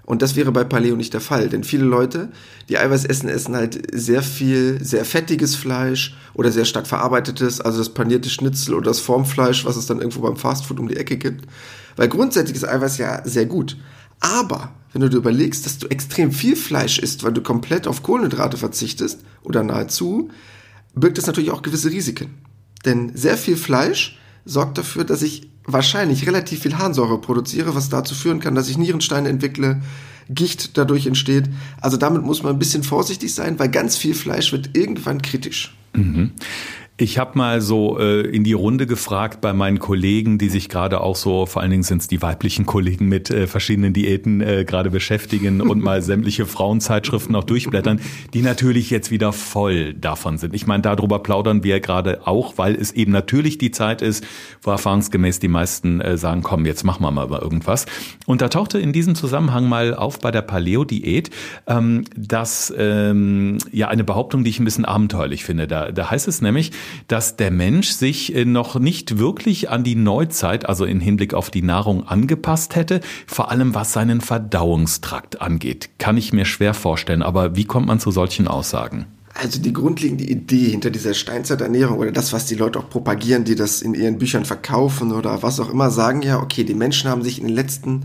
Und 0.05 0.21
das 0.21 0.37
wäre 0.37 0.53
bei 0.53 0.65
Paleo 0.65 0.97
nicht 0.97 1.15
der 1.15 1.23
Fall, 1.23 1.49
denn 1.49 1.65
viele 1.65 1.87
Leute, 1.87 2.29
die 2.69 2.77
Eiweiß 2.77 3.07
essen, 3.07 3.31
essen 3.31 3.57
halt 3.57 3.81
sehr 3.99 4.23
viel, 4.23 4.85
sehr 4.85 5.07
fettiges 5.07 5.57
Fleisch 5.57 6.15
oder 6.35 6.53
sehr 6.53 6.67
stark 6.67 6.87
verarbeitetes, 6.87 7.63
also 7.63 7.79
das 7.79 7.89
panierte 7.89 8.29
Schnitzel 8.29 8.75
oder 8.75 8.91
das 8.91 9.01
Formfleisch, 9.01 9.65
was 9.65 9.77
es 9.77 9.87
dann 9.87 10.01
irgendwo 10.01 10.21
beim 10.21 10.37
Fastfood 10.37 10.79
um 10.79 10.89
die 10.89 10.99
Ecke 10.99 11.17
gibt. 11.17 11.47
Weil 11.97 12.09
grundsätzlich 12.09 12.59
ist 12.59 12.69
Eiweiß 12.69 12.99
ja 12.99 13.27
sehr 13.27 13.47
gut. 13.47 13.79
Aber 14.21 14.75
wenn 14.95 15.03
du 15.03 15.11
dir 15.11 15.17
überlegst, 15.17 15.67
dass 15.67 15.79
du 15.79 15.89
extrem 15.89 16.31
viel 16.31 16.55
Fleisch 16.55 17.01
isst, 17.01 17.25
weil 17.25 17.33
du 17.33 17.43
komplett 17.43 17.89
auf 17.89 18.05
Kohlenhydrate 18.05 18.57
verzichtest 18.57 19.21
oder 19.43 19.65
nahezu, 19.65 20.31
birgt 20.95 21.19
das 21.19 21.27
natürlich 21.27 21.51
auch 21.51 21.63
gewisse 21.63 21.91
Risiken. 21.91 22.31
Denn 22.85 23.11
sehr 23.15 23.37
viel 23.37 23.57
Fleisch 23.57 24.19
sorgt 24.45 24.79
dafür, 24.79 25.05
dass 25.05 25.23
ich 25.23 25.51
wahrscheinlich 25.65 26.27
relativ 26.29 26.63
viel 26.63 26.79
Harnsäure 26.79 27.21
produziere, 27.21 27.75
was 27.75 27.89
dazu 27.89 28.15
führen 28.15 28.39
kann, 28.39 28.55
dass 28.55 28.69
ich 28.69 28.79
Nierensteine 28.79 29.29
entwickle, 29.29 29.83
Gicht 30.31 30.79
dadurch 30.79 31.07
entsteht. 31.07 31.51
Also 31.81 31.97
damit 31.97 32.23
muss 32.23 32.43
man 32.45 32.55
ein 32.55 32.59
bisschen 32.59 32.85
vorsichtig 32.85 33.35
sein, 33.35 33.59
weil 33.59 33.71
ganz 33.71 33.97
viel 33.97 34.15
Fleisch 34.15 34.53
wird 34.53 34.77
irgendwann 34.77 35.23
kritisch. 35.23 35.77
Mhm. 35.93 36.33
Ich 36.97 37.19
habe 37.19 37.37
mal 37.37 37.61
so 37.61 37.99
äh, 37.99 38.21
in 38.21 38.45
die 38.45 38.53
Runde 38.53 38.87
gefragt 38.87 39.41
bei 39.41 39.53
meinen 39.53 39.81
Kollegen, 39.81 40.39
die 40.39 40.49
sich 40.49 40.69
gerade 40.69 41.01
auch 41.01 41.17
so, 41.17 41.45
vor 41.45 41.61
allen 41.61 41.73
Dingen 41.73 41.83
sind 41.83 42.03
es 42.03 42.07
die 42.07 42.23
weiblichen 42.23 42.67
Kollegen 42.67 43.09
mit 43.09 43.31
äh, 43.31 43.49
verschiedenen 43.49 43.93
Diäten 43.93 44.41
äh, 44.41 44.65
gerade 44.65 44.91
beschäftigen 44.91 45.61
und 45.61 45.83
mal 45.83 46.03
sämtliche 46.03 46.47
Frauenzeitschriften 46.47 47.35
auch 47.35 47.43
durchblättern, 47.43 48.01
die 48.33 48.43
natürlich 48.43 48.91
jetzt 48.91 49.11
wieder 49.11 49.33
voll 49.33 49.93
davon 49.95 50.39
sind. 50.39 50.55
Ich 50.55 50.69
meine, 50.69 50.83
darüber 50.83 51.19
plaudern 51.19 51.65
wir 51.65 51.81
gerade 51.81 52.29
auch, 52.29 52.59
weil 52.59 52.77
es 52.77 52.93
eben 52.93 53.11
natürlich 53.11 53.59
die 53.59 53.73
Zeit 53.73 54.01
ist, 54.01 54.25
wo 54.63 54.71
erfahrungsgemäß 54.71 55.41
die 55.41 55.49
meisten 55.49 56.01
äh, 56.01 56.17
sagen, 56.17 56.45
komm, 56.45 56.65
jetzt 56.65 56.85
machen 56.85 57.03
wir 57.03 57.11
mal 57.11 57.29
irgendwas. 57.29 57.87
Und 58.25 58.41
da 58.41 58.49
tauchte 58.49 58.79
in 58.79 58.93
diesem 58.93 59.17
Zusammenhang 59.17 59.69
mal 59.69 59.97
auf 59.97 60.21
bei 60.21 60.31
der 60.31 60.43
Paleo-Diät, 60.43 61.31
ähm, 61.67 62.05
dass 62.17 62.73
ähm, 62.79 63.59
ja 63.73 63.89
eine 63.89 64.05
Behauptung, 64.05 64.45
die 64.45 64.51
ich 64.51 64.61
ein 64.61 64.65
bisschen 64.65 64.85
abenteuerlich 64.85 65.45
finde. 65.45 65.67
Da, 65.67 65.91
da 65.91 66.13
heißt 66.13 66.29
es 66.29 66.41
nämlich, 66.41 66.71
dass 67.09 67.37
der 67.37 67.51
Mensch 67.51 67.91
sich 67.91 68.35
äh, 68.35 68.45
noch 68.45 68.79
nicht 68.79 69.19
wirklich 69.19 69.71
an 69.71 69.85
die 69.85 69.97
Neuzeit, 69.97 70.69
also 70.69 70.85
in 70.85 71.01
Hinblick 71.01 71.35
auf 71.35 71.51
die 71.51 71.63
Nahrung 71.63 72.07
angepasst 72.07 72.77
hätte, 72.77 73.01
vor 73.27 73.51
allem 73.51 73.75
was 73.75 73.93
seinen 73.93 74.21
Verdauungstrakt 74.21 75.41
angeht. 75.41 75.91
Kann 75.99 76.17
ich 76.17 76.33
mir 76.33 76.45
schwer 76.45 76.75
vorstellen, 76.75 77.23
aber 77.23 77.57
wie 77.57 77.65
kommt 77.65 77.87
man 77.87 78.01
zu 78.01 78.11
solchen 78.11 78.49
Aussagen? 78.49 79.07
Also 79.35 79.61
die 79.61 79.73
grundlegende 79.73 80.25
Idee 80.25 80.71
hinter 80.71 80.91
dieser 80.91 81.13
Steinzeiternährung 81.13 81.99
oder 81.99 82.13
das, 82.13 82.33
was 82.33 82.47
die 82.47 82.55
Leute 82.55 82.79
auch 82.79 82.89
propagieren, 82.89 83.45
die 83.45 83.57
das 83.57 83.83
in 83.83 83.95
ihren 83.95 84.19
Büchern 84.19 84.45
verkaufen 84.45 85.11
oder 85.11 85.43
was 85.43 85.59
auch 85.59 85.71
immer, 85.71 85.91
sagen 85.91 86.23
ja, 86.23 86.41
okay, 86.41 86.63
die 86.63 86.75
Menschen 86.75 87.11
haben 87.11 87.23
sich 87.23 87.41
in 87.41 87.49
den 87.49 87.55
letzten 87.57 88.03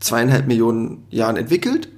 zweieinhalb 0.00 0.46
Millionen 0.46 1.04
Jahren 1.10 1.36
entwickelt 1.36 1.90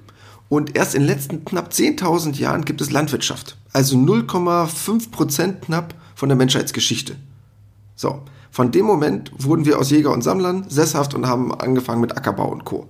und 0.49 0.75
erst 0.75 0.95
in 0.95 1.03
den 1.03 1.07
letzten 1.07 1.45
knapp 1.45 1.71
10.000 1.71 2.35
Jahren 2.35 2.65
gibt 2.65 2.81
es 2.81 2.91
Landwirtschaft. 2.91 3.57
Also 3.71 3.95
0,5 3.95 5.11
Prozent 5.11 5.61
knapp 5.61 5.95
von 6.15 6.29
der 6.29 6.37
Menschheitsgeschichte. 6.37 7.15
So, 7.95 8.23
von 8.51 8.71
dem 8.71 8.85
Moment 8.85 9.31
wurden 9.37 9.65
wir 9.65 9.79
aus 9.79 9.89
Jäger 9.89 10.11
und 10.11 10.21
Sammlern 10.21 10.69
sesshaft 10.69 11.13
und 11.13 11.27
haben 11.27 11.53
angefangen 11.53 12.01
mit 12.01 12.15
Ackerbau 12.17 12.49
und 12.51 12.65
Co. 12.65 12.87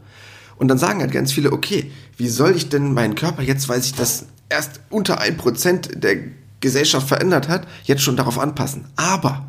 Und 0.57 0.67
dann 0.67 0.77
sagen 0.77 0.99
halt 1.01 1.11
ganz 1.11 1.31
viele, 1.31 1.51
okay, 1.51 1.91
wie 2.17 2.27
soll 2.27 2.55
ich 2.55 2.69
denn 2.69 2.93
meinen 2.93 3.15
Körper 3.15 3.41
jetzt, 3.41 3.69
weil 3.69 3.81
sich 3.81 3.93
das 3.93 4.25
erst 4.49 4.81
unter 4.89 5.19
ein 5.19 5.37
Prozent 5.37 6.03
der 6.03 6.17
Gesellschaft 6.59 7.07
verändert 7.07 7.49
hat, 7.49 7.67
jetzt 7.83 8.01
schon 8.01 8.17
darauf 8.17 8.39
anpassen? 8.39 8.85
Aber 8.95 9.45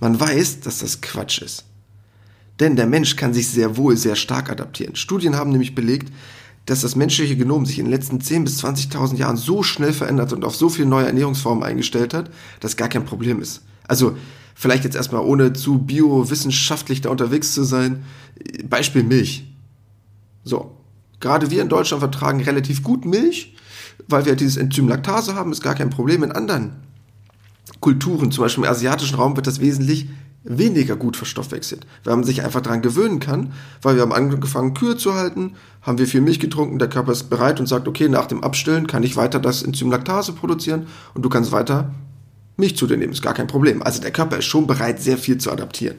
man 0.00 0.18
weiß, 0.18 0.60
dass 0.60 0.78
das 0.78 1.00
Quatsch 1.00 1.42
ist. 1.42 1.64
Denn 2.58 2.76
der 2.76 2.86
Mensch 2.86 3.16
kann 3.16 3.32
sich 3.32 3.48
sehr 3.48 3.76
wohl 3.76 3.96
sehr 3.96 4.16
stark 4.16 4.50
adaptieren. 4.50 4.96
Studien 4.96 5.36
haben 5.36 5.50
nämlich 5.50 5.74
belegt, 5.74 6.12
dass 6.66 6.82
das 6.82 6.96
menschliche 6.96 7.36
Genom 7.36 7.66
sich 7.66 7.78
in 7.78 7.86
den 7.86 7.92
letzten 7.92 8.18
10.000 8.18 8.44
bis 8.44 8.64
20.000 8.64 9.16
Jahren 9.16 9.36
so 9.36 9.62
schnell 9.62 9.92
verändert 9.92 10.32
und 10.32 10.44
auf 10.44 10.54
so 10.54 10.68
viele 10.68 10.88
neue 10.88 11.06
Ernährungsformen 11.06 11.64
eingestellt 11.64 12.14
hat, 12.14 12.30
dass 12.60 12.76
gar 12.76 12.88
kein 12.88 13.04
Problem 13.04 13.40
ist. 13.40 13.62
Also 13.88 14.16
vielleicht 14.54 14.84
jetzt 14.84 14.96
erstmal 14.96 15.22
ohne 15.22 15.52
zu 15.52 15.78
biowissenschaftlich 15.78 17.00
da 17.00 17.10
unterwegs 17.10 17.54
zu 17.54 17.64
sein. 17.64 18.04
Beispiel 18.68 19.02
Milch. 19.02 19.44
So, 20.44 20.76
gerade 21.18 21.50
wir 21.50 21.62
in 21.62 21.68
Deutschland 21.68 22.00
vertragen 22.00 22.40
relativ 22.42 22.82
gut 22.82 23.04
Milch, 23.04 23.56
weil 24.06 24.26
wir 24.26 24.36
dieses 24.36 24.56
Enzym 24.56 24.88
Laktase 24.88 25.34
haben, 25.34 25.52
ist 25.52 25.62
gar 25.62 25.74
kein 25.74 25.90
Problem. 25.90 26.22
In 26.22 26.32
anderen 26.32 26.72
Kulturen, 27.80 28.30
zum 28.30 28.44
Beispiel 28.44 28.64
im 28.64 28.70
asiatischen 28.70 29.16
Raum, 29.16 29.36
wird 29.36 29.46
das 29.46 29.60
wesentlich 29.60 30.08
weniger 30.42 30.96
gut 30.96 31.16
verstoffwechselt, 31.16 31.86
weil 32.04 32.16
man 32.16 32.24
sich 32.24 32.42
einfach 32.42 32.62
daran 32.62 32.82
gewöhnen 32.82 33.20
kann, 33.20 33.52
weil 33.82 33.96
wir 33.96 34.02
haben 34.02 34.12
angefangen 34.12 34.74
Kühe 34.74 34.96
zu 34.96 35.14
halten, 35.14 35.54
haben 35.82 35.98
wir 35.98 36.06
viel 36.06 36.22
Milch 36.22 36.40
getrunken, 36.40 36.78
der 36.78 36.88
Körper 36.88 37.12
ist 37.12 37.30
bereit 37.30 37.60
und 37.60 37.66
sagt, 37.66 37.86
okay, 37.86 38.08
nach 38.08 38.26
dem 38.26 38.42
Abstillen 38.42 38.86
kann 38.86 39.02
ich 39.02 39.16
weiter 39.16 39.38
das 39.38 39.62
Enzym 39.62 39.90
Laktase 39.90 40.32
produzieren 40.32 40.86
und 41.14 41.22
du 41.22 41.28
kannst 41.28 41.52
weiter 41.52 41.92
Milch 42.56 42.76
zu 42.76 42.86
dir 42.86 42.96
nehmen, 42.96 43.12
ist 43.12 43.22
gar 43.22 43.34
kein 43.34 43.46
Problem. 43.46 43.82
Also 43.82 44.00
der 44.00 44.12
Körper 44.12 44.38
ist 44.38 44.46
schon 44.46 44.66
bereit, 44.66 45.00
sehr 45.00 45.18
viel 45.18 45.38
zu 45.38 45.50
adaptieren. 45.50 45.96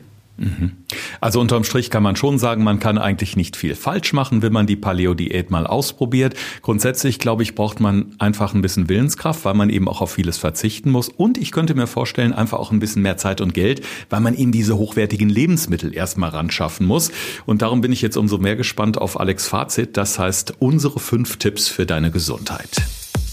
Also 1.20 1.40
unterm 1.40 1.64
Strich 1.64 1.90
kann 1.92 2.02
man 2.02 2.16
schon 2.16 2.40
sagen, 2.40 2.64
man 2.64 2.80
kann 2.80 2.98
eigentlich 2.98 3.36
nicht 3.36 3.56
viel 3.56 3.76
falsch 3.76 4.14
machen, 4.14 4.42
wenn 4.42 4.52
man 4.52 4.66
die 4.66 4.76
Paleo-Diät 4.76 5.52
mal 5.52 5.68
ausprobiert. 5.68 6.34
Grundsätzlich, 6.62 7.20
glaube 7.20 7.44
ich, 7.44 7.54
braucht 7.54 7.80
man 7.80 8.16
einfach 8.18 8.54
ein 8.54 8.62
bisschen 8.62 8.90
Willenskraft, 8.90 9.46
weil 9.46 9.54
man 9.54 9.70
eben 9.70 9.88
auch 9.88 10.02
auf 10.02 10.14
vieles 10.14 10.38
verzichten 10.38 10.90
muss. 10.90 11.10
Und 11.10 11.38
ich 11.38 11.52
könnte 11.52 11.76
mir 11.76 11.88
vorstellen, 11.88 12.34
einfach 12.34 12.58
auch 12.58 12.72
ein 12.72 12.80
bisschen 12.80 13.04
mehr 13.04 13.18
Zeit 13.18 13.40
und 13.40 13.54
Geld, 13.54 13.86
weil 14.10 14.22
man 14.22 14.36
eben 14.36 14.52
diese 14.52 14.78
hochwertigen 14.78 15.30
Lebensmittel 15.30 15.94
erstmal 15.94 16.32
ran 16.32 16.50
schaffen 16.50 16.88
muss. 16.88 17.12
Und 17.46 17.62
darum 17.62 17.82
bin 17.82 17.92
ich 17.92 18.02
jetzt 18.02 18.18
umso 18.18 18.40
mehr 18.40 18.56
gespannt 18.56 18.98
auf 18.98 19.20
Alex 19.20 19.48
Fazit. 19.48 19.96
Das 19.96 20.18
heißt, 20.18 20.56
unsere 20.60 21.00
fünf 21.00 21.38
Tipps 21.38 21.68
für 21.68 21.86
deine 21.86 22.10
Gesundheit. 22.10 22.82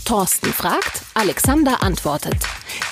Thorsten 0.04 0.52
fragt, 0.52 1.02
Alexander 1.14 1.82
antwortet. 1.82 2.36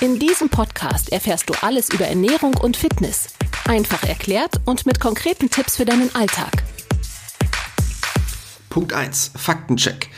In 0.01 0.19
diesem 0.19 0.49
Podcast 0.49 1.11
erfährst 1.11 1.49
du 1.49 1.53
alles 1.61 1.89
über 1.89 2.05
Ernährung 2.05 2.55
und 2.57 2.77
Fitness. 2.77 3.36
Einfach 3.67 4.03
erklärt 4.03 4.61
und 4.63 4.85
mit 4.85 5.01
konkreten 5.01 5.49
Tipps 5.49 5.75
für 5.75 5.83
deinen 5.83 6.15
Alltag. 6.15 6.63
Punkt 8.69 8.93
1. 8.93 9.31
Faktencheck. 9.35 10.09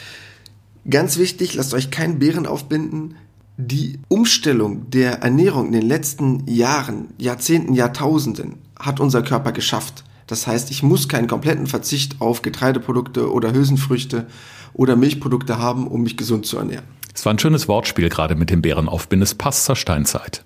Ganz 0.88 1.18
wichtig, 1.18 1.56
lasst 1.56 1.74
euch 1.74 1.89
keinen 1.89 2.20
Bären 2.20 2.46
aufbinden. 2.46 3.15
Die 3.58 4.00
Umstellung 4.08 4.91
der 4.91 5.22
Ernährung 5.24 5.68
in 5.68 5.72
den 5.72 5.88
letzten 5.88 6.46
Jahren, 6.48 7.10
Jahrzehnten, 7.18 7.74
Jahrtausenden 7.74 8.60
hat 8.79 9.00
unser 9.00 9.24
Körper 9.24 9.51
geschafft. 9.51 10.03
Das 10.27 10.46
heißt, 10.46 10.70
ich 10.70 10.84
muss 10.84 11.10
keinen 11.10 11.27
kompletten 11.27 11.65
Verzicht 11.65 12.22
auf 12.22 12.44
Getreideprodukte 12.44 13.32
oder 13.32 13.51
Hülsenfrüchte 13.51 14.27
oder 14.74 14.96
Milchprodukte 14.96 15.58
haben, 15.58 15.88
um 15.88 16.03
mich 16.03 16.18
gesund 16.18 16.46
zu 16.46 16.58
ernähren. 16.58 16.86
Es 17.15 17.25
war 17.25 17.34
ein 17.34 17.39
schönes 17.39 17.68
Wortspiel 17.68 18.10
gerade 18.10 18.36
mit 18.36 18.51
dem 18.51 18.62
Bären 18.62 18.88
aufbinden. 18.88 19.24
Es 19.24 19.34
passt 19.34 19.65
zur 19.65 19.75
Steinzeit. 19.75 20.44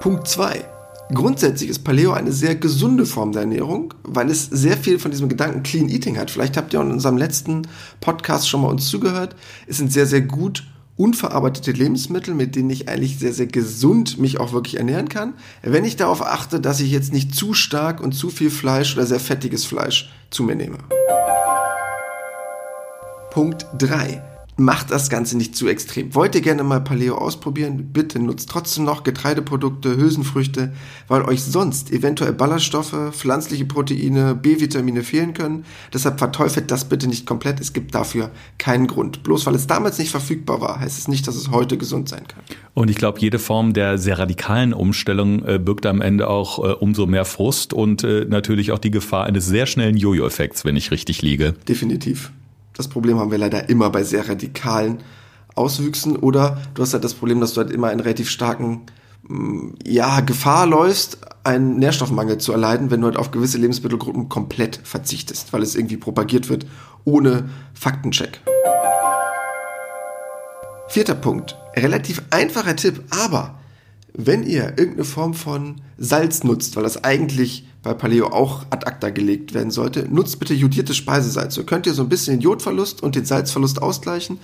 Punkt 0.00 0.28
2. 0.28 0.64
Grundsätzlich 1.12 1.68
ist 1.68 1.84
Paleo 1.84 2.12
eine 2.12 2.32
sehr 2.32 2.54
gesunde 2.54 3.04
Form 3.04 3.32
der 3.32 3.42
Ernährung, 3.42 3.92
weil 4.04 4.30
es 4.30 4.46
sehr 4.46 4.76
viel 4.76 4.98
von 4.98 5.10
diesem 5.10 5.28
Gedanken 5.28 5.62
Clean 5.62 5.88
Eating 5.88 6.16
hat. 6.16 6.30
Vielleicht 6.30 6.56
habt 6.56 6.72
ihr 6.72 6.80
in 6.80 6.90
unserem 6.90 7.18
letzten 7.18 7.68
Podcast 8.00 8.48
schon 8.48 8.62
mal 8.62 8.68
uns 8.68 8.88
zugehört. 8.88 9.36
Es 9.66 9.76
sind 9.76 9.92
sehr, 9.92 10.06
sehr 10.06 10.22
gut 10.22 10.64
unverarbeitete 10.96 11.72
Lebensmittel, 11.72 12.34
mit 12.34 12.56
denen 12.56 12.70
ich 12.70 12.88
eigentlich 12.88 13.18
sehr, 13.18 13.34
sehr 13.34 13.48
gesund 13.48 14.18
mich 14.18 14.38
auch 14.38 14.52
wirklich 14.52 14.76
ernähren 14.76 15.08
kann. 15.08 15.34
Wenn 15.62 15.84
ich 15.84 15.96
darauf 15.96 16.24
achte, 16.24 16.60
dass 16.60 16.80
ich 16.80 16.90
jetzt 16.90 17.12
nicht 17.12 17.34
zu 17.34 17.52
stark 17.52 18.00
und 18.00 18.12
zu 18.12 18.30
viel 18.30 18.50
Fleisch 18.50 18.94
oder 18.96 19.04
sehr 19.04 19.20
fettiges 19.20 19.64
Fleisch 19.64 20.10
zu 20.30 20.42
mir 20.44 20.56
nehme. 20.56 20.78
Punkt 23.30 23.66
3 23.78 24.33
macht 24.56 24.90
das 24.90 25.10
Ganze 25.10 25.36
nicht 25.36 25.56
zu 25.56 25.66
extrem. 25.66 26.14
Wollt 26.14 26.34
ihr 26.34 26.40
gerne 26.40 26.62
mal 26.62 26.80
Paleo 26.80 27.16
ausprobieren? 27.16 27.90
Bitte 27.92 28.20
nutzt 28.20 28.48
trotzdem 28.50 28.84
noch 28.84 29.02
Getreideprodukte, 29.02 29.96
Hülsenfrüchte, 29.96 30.72
weil 31.08 31.22
euch 31.22 31.42
sonst 31.42 31.90
eventuell 31.90 32.32
Ballaststoffe, 32.32 33.12
pflanzliche 33.12 33.64
Proteine, 33.64 34.34
B-Vitamine 34.34 35.02
fehlen 35.02 35.34
können. 35.34 35.64
Deshalb 35.92 36.18
verteufelt 36.18 36.70
das 36.70 36.84
bitte 36.88 37.08
nicht 37.08 37.26
komplett. 37.26 37.60
Es 37.60 37.72
gibt 37.72 37.94
dafür 37.94 38.30
keinen 38.58 38.86
Grund. 38.86 39.22
Bloß 39.24 39.46
weil 39.46 39.56
es 39.56 39.66
damals 39.66 39.98
nicht 39.98 40.10
verfügbar 40.10 40.60
war, 40.60 40.80
heißt 40.80 40.98
es 40.98 41.08
nicht, 41.08 41.26
dass 41.26 41.34
es 41.34 41.50
heute 41.50 41.76
gesund 41.76 42.08
sein 42.08 42.28
kann. 42.28 42.42
Und 42.74 42.90
ich 42.90 42.96
glaube, 42.96 43.20
jede 43.20 43.38
Form 43.38 43.72
der 43.72 43.98
sehr 43.98 44.18
radikalen 44.18 44.72
Umstellung 44.72 45.44
äh, 45.44 45.58
birgt 45.58 45.86
am 45.86 46.00
Ende 46.00 46.28
auch 46.28 46.58
äh, 46.58 46.72
umso 46.72 47.06
mehr 47.06 47.24
Frust 47.24 47.72
und 47.72 48.04
äh, 48.04 48.24
natürlich 48.24 48.72
auch 48.72 48.78
die 48.78 48.90
Gefahr 48.90 49.24
eines 49.24 49.46
sehr 49.46 49.66
schnellen 49.66 49.96
Jojo-Effekts, 49.96 50.64
wenn 50.64 50.76
ich 50.76 50.90
richtig 50.90 51.22
liege. 51.22 51.54
Definitiv. 51.68 52.32
Das 52.74 52.88
Problem 52.88 53.18
haben 53.18 53.30
wir 53.30 53.38
leider 53.38 53.68
immer 53.68 53.88
bei 53.90 54.02
sehr 54.02 54.28
radikalen 54.28 54.98
Auswüchsen 55.54 56.16
oder 56.16 56.60
du 56.74 56.82
hast 56.82 56.92
halt 56.92 57.04
das 57.04 57.14
Problem, 57.14 57.40
dass 57.40 57.54
du 57.54 57.60
halt 57.60 57.70
immer 57.70 57.88
einen 57.88 58.00
relativ 58.00 58.28
starken 58.28 58.82
mm, 59.28 59.68
ja, 59.86 60.20
Gefahr 60.20 60.66
läufst, 60.66 61.18
einen 61.44 61.78
Nährstoffmangel 61.78 62.38
zu 62.38 62.50
erleiden, 62.50 62.90
wenn 62.90 63.00
du 63.00 63.06
halt 63.06 63.16
auf 63.16 63.30
gewisse 63.30 63.58
Lebensmittelgruppen 63.58 64.28
komplett 64.28 64.80
verzichtest, 64.82 65.52
weil 65.52 65.62
es 65.62 65.76
irgendwie 65.76 65.96
propagiert 65.96 66.48
wird 66.48 66.66
ohne 67.04 67.48
Faktencheck. 67.74 68.40
Vierter 70.88 71.14
Punkt. 71.14 71.56
Relativ 71.76 72.22
einfacher 72.30 72.74
Tipp, 72.74 73.02
aber 73.10 73.58
wenn 74.12 74.44
ihr 74.44 74.74
irgendeine 74.76 75.04
Form 75.04 75.34
von 75.34 75.80
Salz 75.98 76.44
nutzt, 76.44 76.76
weil 76.76 76.82
das 76.82 77.02
eigentlich 77.04 77.66
bei 77.84 77.94
Paleo 77.94 78.28
auch 78.28 78.64
ad 78.70 78.86
acta 78.86 79.10
gelegt 79.10 79.54
werden 79.54 79.70
sollte, 79.70 80.08
nutzt 80.10 80.40
bitte 80.40 80.54
jodiertes 80.54 80.96
Speisesalz. 80.96 81.54
So 81.54 81.64
könnt 81.64 81.86
ihr 81.86 81.94
so 81.94 82.02
ein 82.02 82.08
bisschen 82.08 82.36
den 82.36 82.40
Jodverlust 82.40 83.02
und 83.02 83.14
den 83.14 83.24
Salzverlust 83.24 83.80
ausgleichen. 83.80 84.38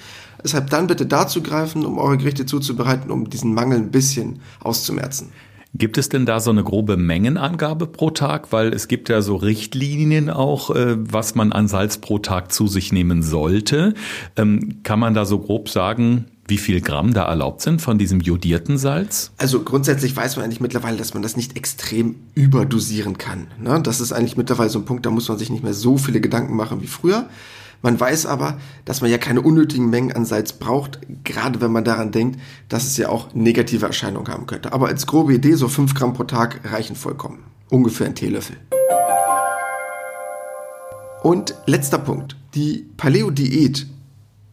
Deshalb 0.45 0.71
dann 0.71 0.87
bitte 0.87 1.07
dazu 1.07 1.43
greifen, 1.43 1.85
um 1.85 1.99
eure 1.99 2.19
Gerichte 2.19 2.47
zuzubereiten, 2.47 3.11
um 3.11 3.29
diesen 3.29 3.55
Mangel 3.55 3.79
ein 3.79 3.91
bisschen 3.91 4.41
auszumerzen. 4.61 5.33
Gibt 5.73 5.99
es 5.99 6.09
denn 6.09 6.27
da 6.27 6.41
so 6.41 6.51
eine 6.51 6.65
grobe 6.65 6.97
Mengenangabe 6.97 7.87
pro 7.87 8.11
Tag? 8.11 8.53
Weil 8.53 8.73
es 8.75 8.89
gibt 8.89 9.09
ja 9.09 9.23
so 9.23 9.37
Richtlinien 9.37 10.29
auch, 10.29 10.75
äh, 10.75 10.97
was 10.99 11.37
man 11.37 11.53
an 11.53 11.69
Salz 11.69 11.99
pro 11.99 12.19
Tag 12.19 12.53
zu 12.53 12.67
sich 12.67 12.93
nehmen 12.93 13.23
sollte. 13.23 13.95
Ähm, 14.37 14.81
kann 14.83 14.99
man 14.99 15.15
da 15.15 15.25
so 15.25 15.39
grob 15.39 15.69
sagen, 15.69 16.27
wie 16.51 16.59
viel 16.59 16.83
Gramm 16.83 17.15
da 17.15 17.25
erlaubt 17.25 17.63
sind 17.63 17.81
von 17.81 17.97
diesem 17.97 18.21
jodierten 18.21 18.77
Salz? 18.77 19.31
Also 19.39 19.63
grundsätzlich 19.63 20.15
weiß 20.15 20.37
man 20.37 20.45
eigentlich 20.45 20.61
mittlerweile, 20.61 20.99
dass 20.99 21.15
man 21.15 21.23
das 21.23 21.37
nicht 21.37 21.57
extrem 21.57 22.17
überdosieren 22.35 23.17
kann. 23.17 23.47
Ne? 23.59 23.81
Das 23.83 24.01
ist 24.01 24.13
eigentlich 24.13 24.37
mittlerweile 24.37 24.69
so 24.69 24.81
ein 24.81 24.85
Punkt, 24.85 25.07
da 25.07 25.11
muss 25.11 25.29
man 25.29 25.39
sich 25.39 25.49
nicht 25.49 25.65
mehr 25.65 25.73
so 25.73 25.97
viele 25.97 26.21
Gedanken 26.21 26.55
machen 26.55 26.83
wie 26.83 26.87
früher. 26.87 27.29
Man 27.83 27.99
weiß 27.99 28.27
aber, 28.27 28.59
dass 28.85 29.01
man 29.01 29.11
ja 29.11 29.17
keine 29.17 29.41
unnötigen 29.41 29.89
Mengen 29.89 30.13
an 30.13 30.27
Salz 30.27 30.53
braucht, 30.53 30.99
gerade 31.25 31.63
wenn 31.63 31.73
man 31.73 31.85
daran 31.85 32.13
denkt, 32.13 32.39
dass 32.69 32.85
es 32.85 32.99
ja 32.99 33.09
auch 33.09 33.33
negative 33.33 33.87
Erscheinungen 33.87 34.29
haben 34.31 34.47
könnte. 34.47 34.75
Aber 34.75 34.89
als 34.89 35.07
grobe 35.07 35.33
Idee, 35.33 35.55
so 35.55 35.69
5 35.69 35.95
Gramm 35.95 36.13
pro 36.13 36.25
Tag 36.25 36.61
reichen 36.71 36.95
vollkommen. 36.95 37.39
Ungefähr 37.71 38.07
ein 38.07 38.15
Teelöffel. 38.15 38.57
Und 41.23 41.55
letzter 41.67 41.99
Punkt. 41.99 42.37
Die 42.55 42.87
Paleo-Diät 42.97 43.87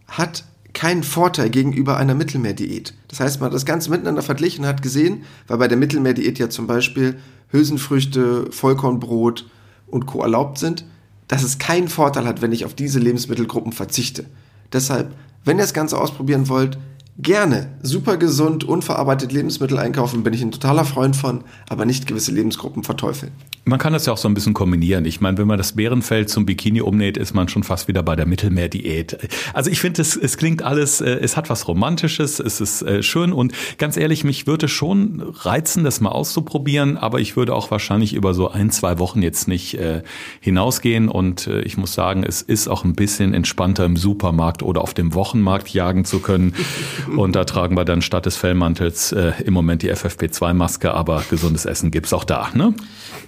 hat 0.07 0.45
keinen 0.77 1.01
Vorteil 1.01 1.49
gegenüber 1.49 1.97
einer 1.97 2.13
Mittelmeerdiät. 2.13 2.93
Das 3.07 3.19
heißt, 3.19 3.39
man 3.39 3.47
hat 3.47 3.55
das 3.55 3.65
Ganze 3.65 3.89
miteinander 3.89 4.21
verglichen 4.21 4.63
und 4.63 4.69
hat 4.69 4.83
gesehen, 4.83 5.23
weil 5.47 5.57
bei 5.57 5.67
der 5.67 5.75
Mittelmeerdiät 5.75 6.37
ja 6.37 6.51
zum 6.51 6.67
Beispiel 6.67 7.17
Hülsenfrüchte, 7.49 8.51
Vollkornbrot 8.51 9.49
und 9.87 10.05
Co. 10.05 10.21
erlaubt 10.21 10.59
sind, 10.59 10.85
dass 11.27 11.41
es 11.41 11.57
keinen 11.57 11.87
Vorteil 11.87 12.27
hat, 12.27 12.43
wenn 12.43 12.51
ich 12.51 12.63
auf 12.63 12.75
diese 12.75 12.99
Lebensmittelgruppen 12.99 13.71
verzichte. 13.71 14.25
Deshalb, 14.71 15.15
wenn 15.43 15.57
ihr 15.57 15.63
das 15.63 15.73
Ganze 15.73 15.99
ausprobieren 15.99 16.47
wollt, 16.47 16.77
gerne 17.17 17.71
super 17.81 18.17
gesund, 18.17 18.63
unverarbeitet 18.63 19.31
Lebensmittel 19.31 19.79
einkaufen, 19.79 20.21
bin 20.21 20.33
ich 20.33 20.43
ein 20.43 20.51
totaler 20.51 20.85
Freund 20.85 21.15
von, 21.15 21.43
aber 21.69 21.85
nicht 21.85 22.05
gewisse 22.05 22.31
Lebensgruppen 22.31 22.83
verteufeln. 22.83 23.31
Man 23.67 23.79
kann 23.79 23.91
das 23.91 24.05
ja 24.05 24.13
auch 24.13 24.17
so 24.17 24.29
ein 24.29 24.33
bisschen 24.33 24.53
kombinieren. 24.53 25.03
Ich 25.03 25.19
meine, 25.19 25.37
wenn 25.37 25.45
man 25.45 25.57
das 25.57 25.73
Bärenfell 25.73 26.25
zum 26.25 26.45
Bikini 26.45 26.79
umnäht, 26.79 27.17
ist 27.17 27.33
man 27.33 27.49
schon 27.49 27.63
fast 27.63 27.89
wieder 27.89 28.01
bei 28.01 28.15
der 28.15 28.25
Mittelmeerdiät. 28.25 29.17
Also 29.53 29.69
ich 29.69 29.81
finde, 29.81 30.01
es, 30.01 30.15
es 30.15 30.37
klingt 30.37 30.61
alles, 30.63 31.01
äh, 31.01 31.09
es 31.19 31.35
hat 31.35 31.49
was 31.49 31.67
Romantisches, 31.67 32.39
es 32.39 32.61
ist 32.61 32.81
äh, 32.83 33.03
schön 33.03 33.33
und 33.33 33.51
ganz 33.77 33.97
ehrlich, 33.97 34.23
mich 34.23 34.47
würde 34.47 34.69
schon 34.69 35.21
reizen, 35.21 35.83
das 35.83 35.99
mal 35.99 36.11
auszuprobieren, 36.11 36.95
aber 36.95 37.19
ich 37.19 37.35
würde 37.35 37.53
auch 37.53 37.69
wahrscheinlich 37.69 38.13
über 38.13 38.33
so 38.33 38.49
ein, 38.49 38.69
zwei 38.69 38.99
Wochen 38.99 39.21
jetzt 39.21 39.49
nicht 39.49 39.73
äh, 39.73 40.01
hinausgehen 40.39 41.09
und 41.09 41.47
ich 41.47 41.77
muss 41.77 41.93
sagen, 41.93 42.23
es 42.23 42.41
ist 42.41 42.69
auch 42.69 42.85
ein 42.85 42.93
bisschen 42.93 43.33
entspannter 43.33 43.83
im 43.83 43.97
Supermarkt 43.97 44.63
oder 44.63 44.79
auf 44.79 44.93
dem 44.93 45.13
Wochenmarkt 45.13 45.67
jagen 45.69 46.05
zu 46.05 46.19
können 46.19 46.53
und 47.17 47.35
da 47.35 47.43
tragen 47.43 47.75
wir 47.75 47.83
dann 47.83 48.01
statt 48.01 48.25
des 48.25 48.37
Fellmantels 48.37 49.11
im 49.11 49.53
Moment 49.53 49.81
die 49.81 49.91
FFP2-Maske, 49.91 50.93
aber 50.93 51.23
gesundes 51.29 51.65
Essen 51.65 51.91
gibt's 51.91 52.13
auch 52.13 52.23
da, 52.23 52.49
ne? 52.53 52.73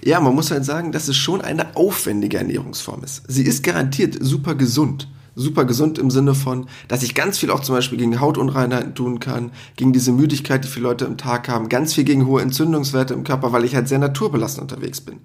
Ja, 0.02 0.18
man 0.20 0.29
muss 0.34 0.50
halt 0.50 0.64
sagen, 0.64 0.92
dass 0.92 1.08
es 1.08 1.16
schon 1.16 1.40
eine 1.40 1.76
aufwendige 1.76 2.38
Ernährungsform 2.38 3.04
ist. 3.04 3.22
Sie 3.28 3.44
ist 3.44 3.62
garantiert 3.62 4.16
super 4.20 4.54
gesund. 4.54 5.08
Super 5.36 5.64
gesund 5.64 5.96
im 5.98 6.10
Sinne 6.10 6.34
von, 6.34 6.66
dass 6.88 7.04
ich 7.04 7.14
ganz 7.14 7.38
viel 7.38 7.50
auch 7.50 7.60
zum 7.60 7.76
Beispiel 7.76 7.98
gegen 7.98 8.20
Hautunreinheiten 8.20 8.94
tun 8.94 9.20
kann, 9.20 9.52
gegen 9.76 9.92
diese 9.92 10.10
Müdigkeit, 10.10 10.64
die 10.64 10.68
viele 10.68 10.88
Leute 10.88 11.04
im 11.04 11.16
Tag 11.16 11.48
haben, 11.48 11.68
ganz 11.68 11.94
viel 11.94 12.04
gegen 12.04 12.26
hohe 12.26 12.42
Entzündungswerte 12.42 13.14
im 13.14 13.22
Körper, 13.22 13.52
weil 13.52 13.64
ich 13.64 13.76
halt 13.76 13.88
sehr 13.88 14.00
naturbelassen 14.00 14.60
unterwegs 14.60 15.00
bin. 15.00 15.20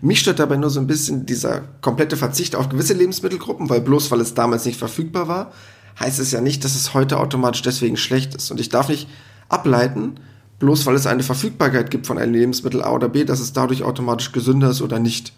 Mich 0.00 0.20
stört 0.20 0.38
dabei 0.38 0.56
nur 0.56 0.70
so 0.70 0.80
ein 0.80 0.86
bisschen 0.86 1.26
dieser 1.26 1.60
komplette 1.82 2.16
Verzicht 2.16 2.56
auf 2.56 2.70
gewisse 2.70 2.94
Lebensmittelgruppen, 2.94 3.68
weil 3.68 3.82
bloß 3.82 4.10
weil 4.10 4.20
es 4.20 4.34
damals 4.34 4.64
nicht 4.64 4.78
verfügbar 4.78 5.28
war, 5.28 5.52
heißt 6.00 6.20
es 6.20 6.30
ja 6.32 6.40
nicht, 6.40 6.64
dass 6.64 6.74
es 6.74 6.94
heute 6.94 7.18
automatisch 7.18 7.62
deswegen 7.62 7.98
schlecht 7.98 8.34
ist. 8.34 8.50
Und 8.50 8.60
ich 8.60 8.70
darf 8.70 8.88
nicht 8.88 9.08
ableiten, 9.50 10.14
bloß 10.60 10.86
weil 10.86 10.94
es 10.94 11.06
eine 11.06 11.22
Verfügbarkeit 11.24 11.90
gibt 11.90 12.06
von 12.06 12.18
einem 12.18 12.34
Lebensmittel 12.34 12.82
A 12.82 12.92
oder 12.92 13.08
B, 13.08 13.24
dass 13.24 13.40
es 13.40 13.52
dadurch 13.52 13.82
automatisch 13.82 14.30
gesünder 14.30 14.70
ist 14.70 14.82
oder 14.82 15.00
nicht. 15.00 15.32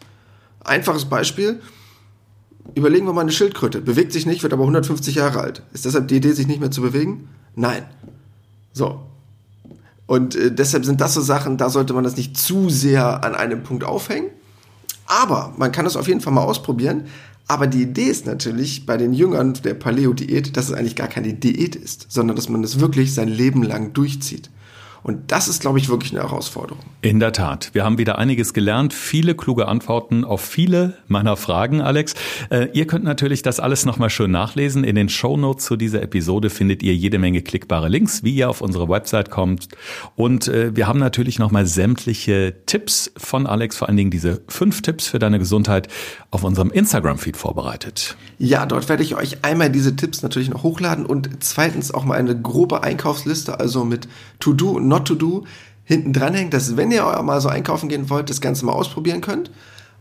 Einfaches 0.63 1.07
Beispiel. 1.07 1.61
Überlegen 2.75 3.07
wir 3.07 3.13
mal 3.13 3.23
eine 3.23 3.33
Schildkröte. 3.33 3.81
Bewegt 3.81 4.13
sich 4.13 4.27
nicht, 4.27 4.43
wird 4.43 4.53
aber 4.53 4.63
150 4.65 5.15
Jahre 5.15 5.41
alt. 5.41 5.63
Ist 5.73 5.85
deshalb 5.85 6.09
die 6.09 6.17
Idee, 6.17 6.33
sich 6.33 6.47
nicht 6.47 6.61
mehr 6.61 6.71
zu 6.71 6.83
bewegen? 6.83 7.29
Nein. 7.55 7.85
So. 8.73 9.01
Und 10.07 10.35
äh, 10.35 10.53
deshalb 10.53 10.85
sind 10.85 11.01
das 11.01 11.15
so 11.15 11.21
Sachen, 11.21 11.57
da 11.57 11.71
sollte 11.71 11.95
man 11.95 12.05
das 12.05 12.17
nicht 12.17 12.37
zu 12.37 12.69
sehr 12.69 13.25
an 13.25 13.35
einem 13.35 13.63
Punkt 13.63 13.85
aufhängen. 13.85 14.29
Aber 15.07 15.55
man 15.57 15.73
kann 15.73 15.87
es 15.87 15.97
auf 15.97 16.09
jeden 16.09 16.21
Fall 16.21 16.33
mal 16.33 16.45
ausprobieren. 16.45 17.05
Aber 17.49 17.67
die 17.67 17.83
Idee 17.83 18.05
ist 18.07 18.27
natürlich 18.27 18.87
bei 18.87 18.97
den 18.97 19.13
Jüngern 19.13 19.55
der 19.65 19.75
Paleo-Diät, 19.75 20.57
dass 20.57 20.69
es 20.69 20.75
eigentlich 20.75 20.97
gar 20.97 21.09
keine 21.09 21.35
Diät 21.35 21.77
ist, 21.77 22.07
sondern 22.09 22.37
dass 22.37 22.49
man 22.49 22.65
es 22.65 22.81
wirklich 22.81 23.15
sein 23.15 23.29
Leben 23.29 23.63
lang 23.63 23.93
durchzieht. 23.93 24.51
Und 25.03 25.33
das 25.33 25.49
ist, 25.49 25.61
glaube 25.61 25.79
ich, 25.79 25.89
wirklich 25.89 26.13
eine 26.13 26.23
Herausforderung. 26.23 26.83
In 27.01 27.19
der 27.19 27.33
Tat. 27.33 27.71
Wir 27.73 27.85
haben 27.85 27.99
wieder 27.99 28.19
einiges 28.19 28.55
gelernt, 28.55 28.95
viele 28.95 29.35
kluge 29.35 29.67
Antworten 29.67 30.25
auf 30.25 30.41
viele 30.41 30.95
meiner 31.09 31.37
Fragen, 31.37 31.81
Alex. 31.81 32.15
Äh, 32.51 32.69
ihr 32.73 32.87
könnt 32.87 33.05
natürlich 33.05 33.43
das 33.43 33.59
alles 33.59 33.85
nochmal 33.85 34.11
schön 34.11 34.31
nachlesen. 34.31 34.85
In 34.85 34.95
den 34.95 35.09
Show 35.09 35.37
Notes 35.37 35.65
zu 35.65 35.77
dieser 35.77 36.03
Episode 36.03 36.51
findet 36.51 36.83
ihr 36.85 36.95
jede 36.95 37.19
Menge 37.19 37.43
klickbare 37.43 37.89
Links, 37.89 38.23
wie 38.23 38.35
ihr 38.35 38.49
auf 38.49 38.61
unsere 38.61 38.89
Website 38.89 39.31
kommt. 39.31 39.69
Und 40.15 40.47
äh, 40.47 40.77
wir 40.77 40.87
haben 40.87 41.01
natürlich 41.01 41.41
nochmal 41.41 41.67
sämtliche 41.67 42.55
Tipps 42.67 43.11
von 43.17 43.49
Alex, 43.49 43.77
vor 43.77 43.89
allen 43.89 43.97
Dingen 43.97 44.13
diese 44.13 44.43
fünf 44.47 44.83
Tipps 44.83 45.09
für 45.09 45.19
deine 45.19 45.41
Gesundheit 45.41 45.89
auf 46.31 46.45
unserem 46.45 46.71
Instagram-Feed 46.71 47.37
vorbereitet. 47.37 48.17
Ja, 48.39 48.67
dort 48.67 48.89
werde 48.89 49.03
ich 49.03 49.17
euch 49.17 49.45
einmal 49.45 49.71
diese 49.71 49.97
Tipps 49.97 50.23
natürlich 50.23 50.51
noch 50.51 50.63
hochladen 50.63 51.07
und 51.07 51.29
zweitens 51.41 51.93
auch 51.93 52.05
mal 52.05 52.19
eine 52.19 52.41
grobe 52.41 52.83
Einkaufsliste, 52.83 53.59
also 53.59 53.85
mit 53.85 54.09
To-Do 54.39 54.71
und 54.71 54.92
Not 54.93 55.09
to 55.09 55.15
Do 55.15 55.45
hinten 55.85 56.13
dranhängt, 56.13 56.53
dass 56.53 56.77
wenn 56.77 56.91
ihr 56.91 57.03
mal 57.23 57.41
so 57.41 57.49
einkaufen 57.49 57.89
gehen 57.89 58.11
wollt, 58.11 58.29
das 58.29 58.43
Ganze 58.43 58.67
mal 58.67 58.73
ausprobieren 58.73 59.23
könnt. 59.23 59.51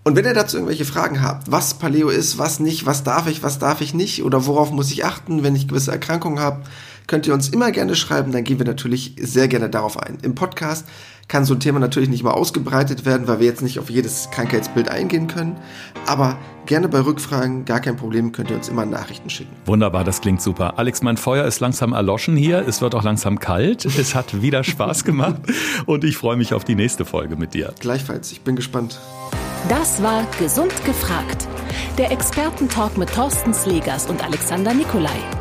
Und 0.04 0.18
wenn 0.18 0.26
ihr 0.26 0.34
dazu 0.34 0.58
irgendwelche 0.58 0.84
Fragen 0.84 1.22
habt, 1.22 1.50
was 1.50 1.76
Paleo 1.76 2.10
ist, 2.10 2.38
was 2.38 2.60
nicht, 2.60 2.86
was 2.86 3.04
darf 3.04 3.28
ich, 3.28 3.42
was 3.42 3.58
darf 3.58 3.80
ich 3.80 3.94
nicht 3.94 4.24
oder 4.24 4.46
worauf 4.48 4.72
muss 4.72 4.92
ich 4.92 5.06
achten, 5.06 5.44
wenn 5.44 5.56
ich 5.56 5.70
gewisse 5.70 5.92
Erkrankungen 5.92 6.40
habe, 6.40 6.64
könnt 7.12 7.28
ihr 7.28 7.34
uns 7.34 7.50
immer 7.50 7.72
gerne 7.72 7.94
schreiben, 7.94 8.32
dann 8.32 8.46
gehen 8.46 8.58
wir 8.58 8.66
natürlich 8.66 9.16
sehr 9.20 9.50
gerne 9.50 9.70
darauf 9.70 10.00
ein. 10.00 10.18
Im 10.22 10.34
Podcast 10.34 10.88
kann 11.28 11.44
so 11.44 11.54
ein 11.54 11.60
Thema 11.60 11.78
natürlich 11.78 12.08
nicht 12.08 12.24
mal 12.24 12.32
ausgebreitet 12.32 13.06
werden, 13.06 13.28
weil 13.28 13.42
wir 13.42 13.48
jetzt 13.48 13.62
nicht 13.62 13.80
auf 13.80 13.90
jedes 13.90 14.30
Krankheitsbild 14.32 14.88
eingehen 14.88 15.28
können. 15.28 15.58
Aber 16.08 16.38
gerne 16.66 16.88
bei 16.88 17.02
Rückfragen, 17.02 17.66
gar 17.66 17.82
kein 17.82 17.98
Problem, 17.98 18.32
könnt 18.32 18.50
ihr 18.50 18.56
uns 18.56 18.70
immer 18.70 18.86
Nachrichten 18.86 19.30
schicken. 19.30 19.54
Wunderbar, 19.66 20.06
das 20.06 20.22
klingt 20.22 20.42
super. 20.42 20.80
Alex, 20.80 21.02
mein 21.02 21.18
Feuer 21.18 21.44
ist 21.44 21.60
langsam 21.60 21.92
erloschen 21.92 22.38
hier. 22.38 22.66
Es 22.66 22.82
wird 22.82 22.96
auch 22.96 23.04
langsam 23.04 23.40
kalt. 23.40 23.84
Es 23.84 24.16
hat 24.16 24.42
wieder 24.42 24.64
Spaß 24.64 25.04
gemacht 25.04 25.42
und 25.88 26.06
ich 26.06 26.16
freue 26.16 26.38
mich 26.38 26.54
auf 26.54 26.64
die 26.64 26.76
nächste 26.76 27.04
Folge 27.04 27.36
mit 27.36 27.54
dir. 27.54 27.74
Gleichfalls, 27.82 28.32
ich 28.32 28.40
bin 28.40 28.56
gespannt. 28.56 29.02
Das 29.68 30.02
war 30.02 30.26
Gesund 30.40 30.74
gefragt. 30.86 31.46
Der 31.98 32.10
Expertentalk 32.10 32.98
mit 32.98 33.14
Thorsten 33.14 33.54
Slegers 33.54 34.10
und 34.10 34.24
Alexander 34.24 34.74
Nikolai. 34.74 35.41